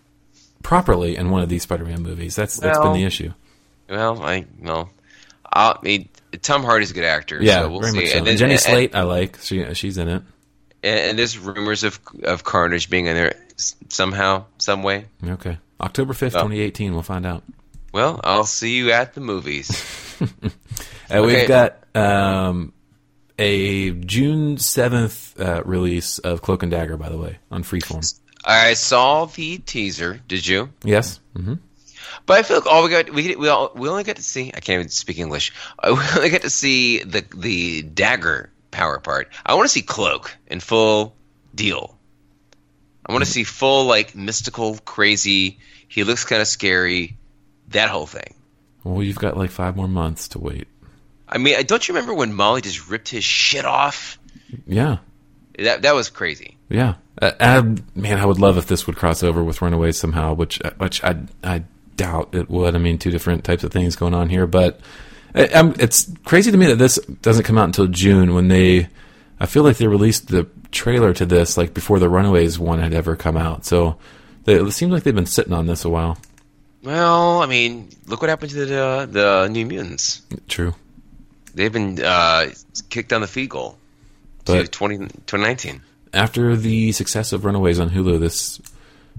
properly 0.63 1.17
in 1.17 1.31
one 1.31 1.43
of 1.43 1.49
these 1.49 1.65
Spider-Man 1.65 2.03
movies. 2.03 2.37
That's 2.37 2.57
that's 2.57 2.79
well, 2.79 2.93
been 2.93 3.01
the 3.01 3.07
issue. 3.07 3.33
Well, 3.89 4.23
I 4.23 4.47
no, 4.61 4.91
I 5.53 5.77
mean 5.83 6.09
Tom 6.41 6.63
Hardy's 6.63 6.93
a 6.93 6.95
good 6.95 7.05
actor. 7.05 7.43
Yeah, 7.43 7.63
so 7.63 7.71
we'll 7.71 7.81
very 7.81 7.93
see. 7.93 7.99
much 7.99 8.09
so. 8.11 8.19
And, 8.19 8.27
then, 8.29 8.37
Jenny 8.37 8.53
and, 8.53 8.61
Slate, 8.61 8.95
I 8.95 9.03
like. 9.03 9.39
She 9.41 9.75
she's 9.75 9.99
in 9.99 10.09
it 10.09 10.23
and, 10.85 10.99
and 11.01 11.19
there's 11.19 11.37
rumors 11.39 11.83
of 11.83 11.99
of 12.23 12.45
Carnage 12.45 12.91
being 12.91 13.07
in 13.07 13.17
there 13.17 13.35
somehow, 13.89 14.45
some 14.59 14.83
way. 14.83 15.07
Okay, 15.27 15.59
October 15.81 16.13
fifth, 16.13 16.35
twenty 16.35 16.61
eighteen. 16.61 16.93
We'll 16.93 17.03
find 17.03 17.27
out. 17.27 17.43
Well, 17.93 18.21
I'll 18.23 18.45
see 18.45 18.77
you 18.77 18.91
at 18.91 19.15
the 19.15 19.21
movies. 19.21 19.71
uh, 20.21 20.27
okay. 21.11 21.21
We've 21.21 21.49
got 21.49 21.79
um, 21.95 22.73
a 23.39 23.93
June 23.93 24.59
seventh 24.59 25.41
uh, 25.41 25.63
release 25.65 26.19
of 26.19 26.43
Cloak 26.43 26.63
and 26.63 26.73
Dagger, 26.73 26.97
by 26.97 27.09
the 27.09 27.19
way, 27.19 27.39
on 27.51 27.63
Freeform. 27.63 28.21
I 28.45 28.75
saw 28.75 29.25
the 29.25 29.59
teaser. 29.59 30.21
Did 30.29 30.47
you? 30.47 30.71
Yes. 30.83 31.21
Mm-hmm. 31.35 31.55
But 32.27 32.39
I 32.39 32.43
feel 32.43 32.59
like 32.59 32.67
all 32.67 32.85
we 32.85 32.91
got 32.91 33.11
we 33.11 33.37
we 33.37 33.49
all 33.49 33.73
we 33.75 33.89
only 33.89 34.05
got 34.05 34.17
to 34.17 34.23
see. 34.23 34.49
I 34.49 34.61
can't 34.61 34.81
even 34.81 34.89
speak 34.89 35.19
English. 35.19 35.53
We 35.85 35.91
only 36.17 36.31
got 36.31 36.43
to 36.43 36.51
see 36.51 37.03
the 37.03 37.25
the 37.35 37.83
dagger 37.83 38.51
power 38.75 38.99
part. 38.99 39.33
I 39.47 39.55
want 39.55 39.65
to 39.65 39.73
see 39.73 39.83
Cloak 39.83 40.37
in 40.47 40.61
full 40.61 41.15
deal. 41.55 41.97
I 43.07 43.13
want 43.13 43.25
to 43.25 43.31
see 43.31 43.45
full 43.45 43.87
like 43.87 44.15
mystical, 44.15 44.77
crazy. 44.79 45.59
He 45.89 46.05
looks 46.05 46.25
kind 46.25 46.43
of 46.43 46.49
scary. 46.49 47.17
That 47.69 47.89
whole 47.89 48.07
thing. 48.07 48.35
Well, 48.83 49.03
you've 49.03 49.19
got 49.19 49.37
like 49.37 49.51
five 49.51 49.77
more 49.77 49.89
months 49.89 50.29
to 50.29 50.39
wait. 50.39 50.69
I 51.29 51.39
mean, 51.39 51.65
don't 51.65 51.87
you 51.89 51.95
remember 51.95 52.15
when 52.15 52.35
Molly 52.35 52.61
just 52.61 52.89
ripped 52.89 53.09
his 53.09 53.25
shit 53.25 53.65
off? 53.65 54.19
Yeah. 54.67 54.99
That 55.59 55.83
that 55.83 55.95
was 55.95 56.11
crazy. 56.11 56.57
Yeah, 56.69 56.95
uh, 57.21 57.33
I, 57.39 57.61
man, 57.95 58.19
I 58.19 58.25
would 58.25 58.41
love 58.41 58.57
if 58.59 58.67
this 58.67 58.87
would 58.87 58.97
cross 58.97 59.23
over 59.23 59.45
with 59.45 59.63
Runaways 59.63 59.99
somehow, 59.99 60.35
which 60.35 60.61
which 60.79 61.03
I 61.05 61.17
I 61.45 61.63
doubt 61.97 62.35
it 62.35 62.51
would. 62.51 62.75
I 62.75 62.79
mean, 62.79 62.99
two 62.99 63.13
different 63.13 63.45
types 63.45 63.63
of 63.63 63.71
things 63.71 63.95
going 63.95 64.15
on 64.15 64.29
here, 64.29 64.47
but 64.47 64.81
I, 65.35 65.73
it's 65.79 66.11
crazy 66.25 66.51
to 66.51 66.57
me 66.57 66.67
that 66.67 66.77
this 66.77 66.97
doesn't 67.23 67.45
come 67.45 67.59
out 67.59 67.65
until 67.65 67.87
June 67.87 68.35
when 68.35 68.49
they. 68.49 68.89
I 69.41 69.47
feel 69.47 69.65
like 69.65 69.79
they 69.79 69.89
released 69.89 70.29
the 70.29 70.49
trailer 70.71 71.13
to 71.15 71.27
this 71.27 71.57
like 71.57 71.75
before 71.75 71.99
the 71.99 72.09
Runaways 72.09 72.59
one 72.59 72.79
had 72.79 72.95
ever 72.95 73.17
come 73.17 73.37
out, 73.37 73.65
so 73.65 73.97
they, 74.45 74.55
it 74.55 74.71
seems 74.73 74.93
like 74.93 75.03
they've 75.03 75.15
been 75.15 75.27
sitting 75.27 75.53
on 75.53 75.67
this 75.67 75.85
a 75.85 75.89
while. 75.89 76.19
Well, 76.83 77.43
I 77.43 77.47
mean, 77.47 77.89
look 78.07 78.21
what 78.21 78.31
happened 78.31 78.53
to 78.53 78.65
the 78.65 79.09
the 79.11 79.49
New 79.49 79.67
Mutants. 79.67 80.23
True. 80.49 80.75
They've 81.55 81.73
been 81.73 82.03
uh, 82.03 82.51
kicked 82.91 83.11
down 83.11 83.21
the 83.21 83.27
feed 83.27 83.51
goal 83.51 83.79
to 84.45 84.67
20, 84.67 84.99
2019. 84.99 85.83
After 86.13 86.57
the 86.57 86.93
success 86.93 87.33
of 87.33 87.45
Runaways 87.45 87.81
on 87.81 87.91
Hulu, 87.91 88.21
this 88.21 88.61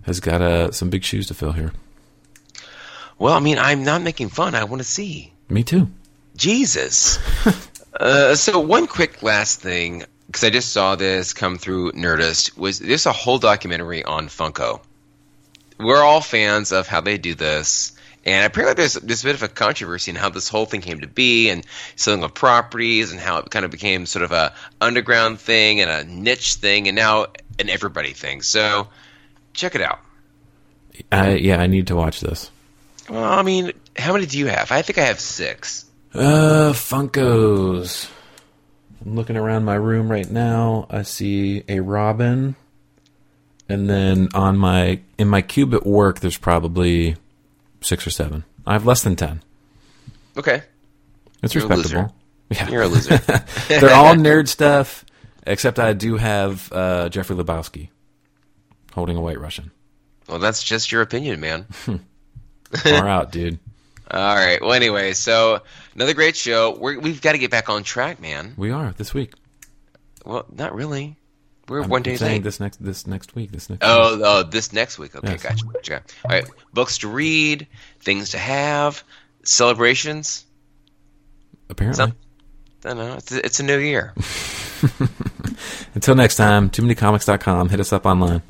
has 0.03 0.19
got 0.19 0.41
uh, 0.41 0.71
some 0.71 0.89
big 0.89 1.03
shoes 1.03 1.27
to 1.27 1.33
fill 1.33 1.53
here. 1.53 1.71
Well, 3.17 3.33
I 3.33 3.39
mean, 3.39 3.57
I'm 3.57 3.83
not 3.83 4.01
making 4.01 4.29
fun. 4.29 4.53
I 4.55 4.65
want 4.65 4.81
to 4.81 4.87
see. 4.87 5.31
Me 5.49 5.63
too. 5.63 5.89
Jesus. 6.35 7.19
uh, 7.93 8.35
so 8.35 8.59
one 8.59 8.87
quick 8.87 9.23
last 9.23 9.61
thing, 9.61 10.03
because 10.27 10.43
I 10.43 10.49
just 10.49 10.71
saw 10.71 10.95
this 10.95 11.33
come 11.33 11.57
through 11.57 11.93
Nerdist, 11.93 12.57
was 12.57 12.79
there's 12.79 13.05
a 13.05 13.11
whole 13.11 13.39
documentary 13.39 14.03
on 14.03 14.27
Funko. 14.27 14.81
We're 15.79 16.01
all 16.01 16.21
fans 16.21 16.71
of 16.71 16.87
how 16.87 17.01
they 17.01 17.17
do 17.17 17.35
this. 17.35 17.91
And 18.25 18.43
apparently, 18.43 18.73
there's 18.73 18.93
there's 18.93 19.21
a 19.21 19.27
bit 19.27 19.35
of 19.35 19.43
a 19.43 19.47
controversy 19.47 20.09
in 20.09 20.17
how 20.17 20.29
this 20.29 20.49
whole 20.49 20.65
thing 20.65 20.81
came 20.81 21.01
to 21.01 21.07
be, 21.07 21.51
and 21.51 21.63
selling 21.95 22.23
of 22.23 22.33
properties, 22.33 23.11
and 23.11 23.19
how 23.19 23.37
it 23.37 23.51
kind 23.51 23.65
of 23.65 23.69
became 23.69 24.07
sort 24.07 24.23
of 24.23 24.31
a 24.31 24.51
underground 24.81 25.39
thing 25.39 25.79
and 25.79 25.91
a 25.91 26.03
niche 26.03 26.55
thing, 26.55 26.87
and 26.87 26.95
now 26.95 27.27
an 27.59 27.69
everybody 27.69 28.13
thing. 28.13 28.41
So, 28.41 28.87
check 29.53 29.75
it 29.75 29.81
out. 29.81 29.99
I, 31.11 31.35
yeah, 31.35 31.57
I 31.57 31.67
need 31.67 31.87
to 31.87 31.95
watch 31.95 32.19
this. 32.19 32.49
Well, 33.09 33.23
I 33.23 33.43
mean, 33.43 33.73
how 33.95 34.13
many 34.13 34.25
do 34.25 34.39
you 34.39 34.47
have? 34.47 34.71
I 34.71 34.81
think 34.81 34.97
I 34.97 35.03
have 35.03 35.19
six. 35.19 35.85
Uh, 36.17 36.71
Funkos. 36.71 38.09
I'm 39.05 39.15
looking 39.15 39.35
around 39.35 39.65
my 39.65 39.75
room 39.75 40.09
right 40.09 40.29
now. 40.29 40.87
I 40.89 41.01
see 41.01 41.63
a 41.67 41.81
Robin, 41.81 42.55
and 43.67 43.89
then 43.89 44.29
on 44.33 44.57
my 44.57 45.01
in 45.17 45.27
my 45.27 45.41
cube 45.41 45.73
at 45.73 45.85
work, 45.85 46.21
there's 46.21 46.37
probably 46.37 47.17
six 47.81 48.07
or 48.07 48.11
seven. 48.11 48.45
I 48.65 48.73
have 48.73 48.85
less 48.85 49.03
than 49.03 49.17
ten. 49.17 49.41
Okay. 50.37 50.63
It's 51.43 51.53
You're 51.53 51.67
respectable. 51.67 52.15
Yeah. 52.49 52.69
You're 52.69 52.83
a 52.83 52.87
loser. 52.87 53.17
They're 53.67 53.93
all 53.93 54.15
nerd 54.15 54.47
stuff, 54.47 55.03
except 55.45 55.79
I 55.79 55.93
do 55.93 56.15
have 56.15 56.71
uh, 56.71 57.09
Jeffrey 57.09 57.35
Lebowski 57.35 57.89
holding 58.93 59.17
a 59.17 59.21
white 59.21 59.39
Russian. 59.39 59.71
Well, 60.27 60.39
that's 60.39 60.63
just 60.63 60.91
your 60.91 61.01
opinion, 61.01 61.39
man. 61.39 61.63
Far 62.73 63.07
out, 63.07 63.31
dude. 63.31 63.59
All 64.11 64.35
right. 64.35 64.61
Well, 64.61 64.73
anyway, 64.73 65.13
so 65.13 65.61
another 65.95 66.13
great 66.13 66.35
show. 66.35 66.77
we 66.77 66.95
have 66.95 67.21
got 67.21 67.31
to 67.31 67.37
get 67.37 67.51
back 67.51 67.69
on 67.69 67.83
track, 67.83 68.19
man. 68.19 68.53
We 68.57 68.71
are 68.71 68.93
this 68.97 69.13
week. 69.13 69.33
Well, 70.25 70.45
not 70.51 70.75
really. 70.75 71.15
We're 71.67 71.81
I'm 71.81 71.89
one 71.89 72.03
day 72.03 72.15
saying 72.15 72.33
late. 72.33 72.43
This 72.43 72.59
next 72.59 72.83
this 72.83 73.07
next 73.07 73.33
week. 73.33 73.51
This 73.51 73.69
next. 73.69 73.83
Oh, 73.83 74.17
week. 74.17 74.25
oh, 74.25 74.43
this 74.43 74.71
next 74.71 74.99
week. 74.99 75.15
Okay, 75.15 75.31
yes. 75.31 75.43
gotcha, 75.43 75.65
gotcha. 75.65 76.03
All 76.23 76.31
right, 76.31 76.47
books 76.73 76.99
to 76.99 77.07
read, 77.07 77.67
things 78.01 78.31
to 78.31 78.37
have, 78.37 79.03
celebrations. 79.43 80.45
Apparently. 81.69 81.97
Some, 81.97 82.13
I 82.83 82.89
don't 82.89 82.97
know. 82.97 83.13
It's 83.15 83.31
a, 83.31 83.45
it's 83.45 83.59
a 83.59 83.63
new 83.63 83.79
year. 83.79 84.13
Until 85.95 86.13
next 86.13 86.35
time, 86.35 86.69
too 86.69 86.83
many 86.83 86.93
comics.com. 86.93 87.69
Hit 87.69 87.79
us 87.79 87.91
up 87.91 88.05
online. 88.05 88.43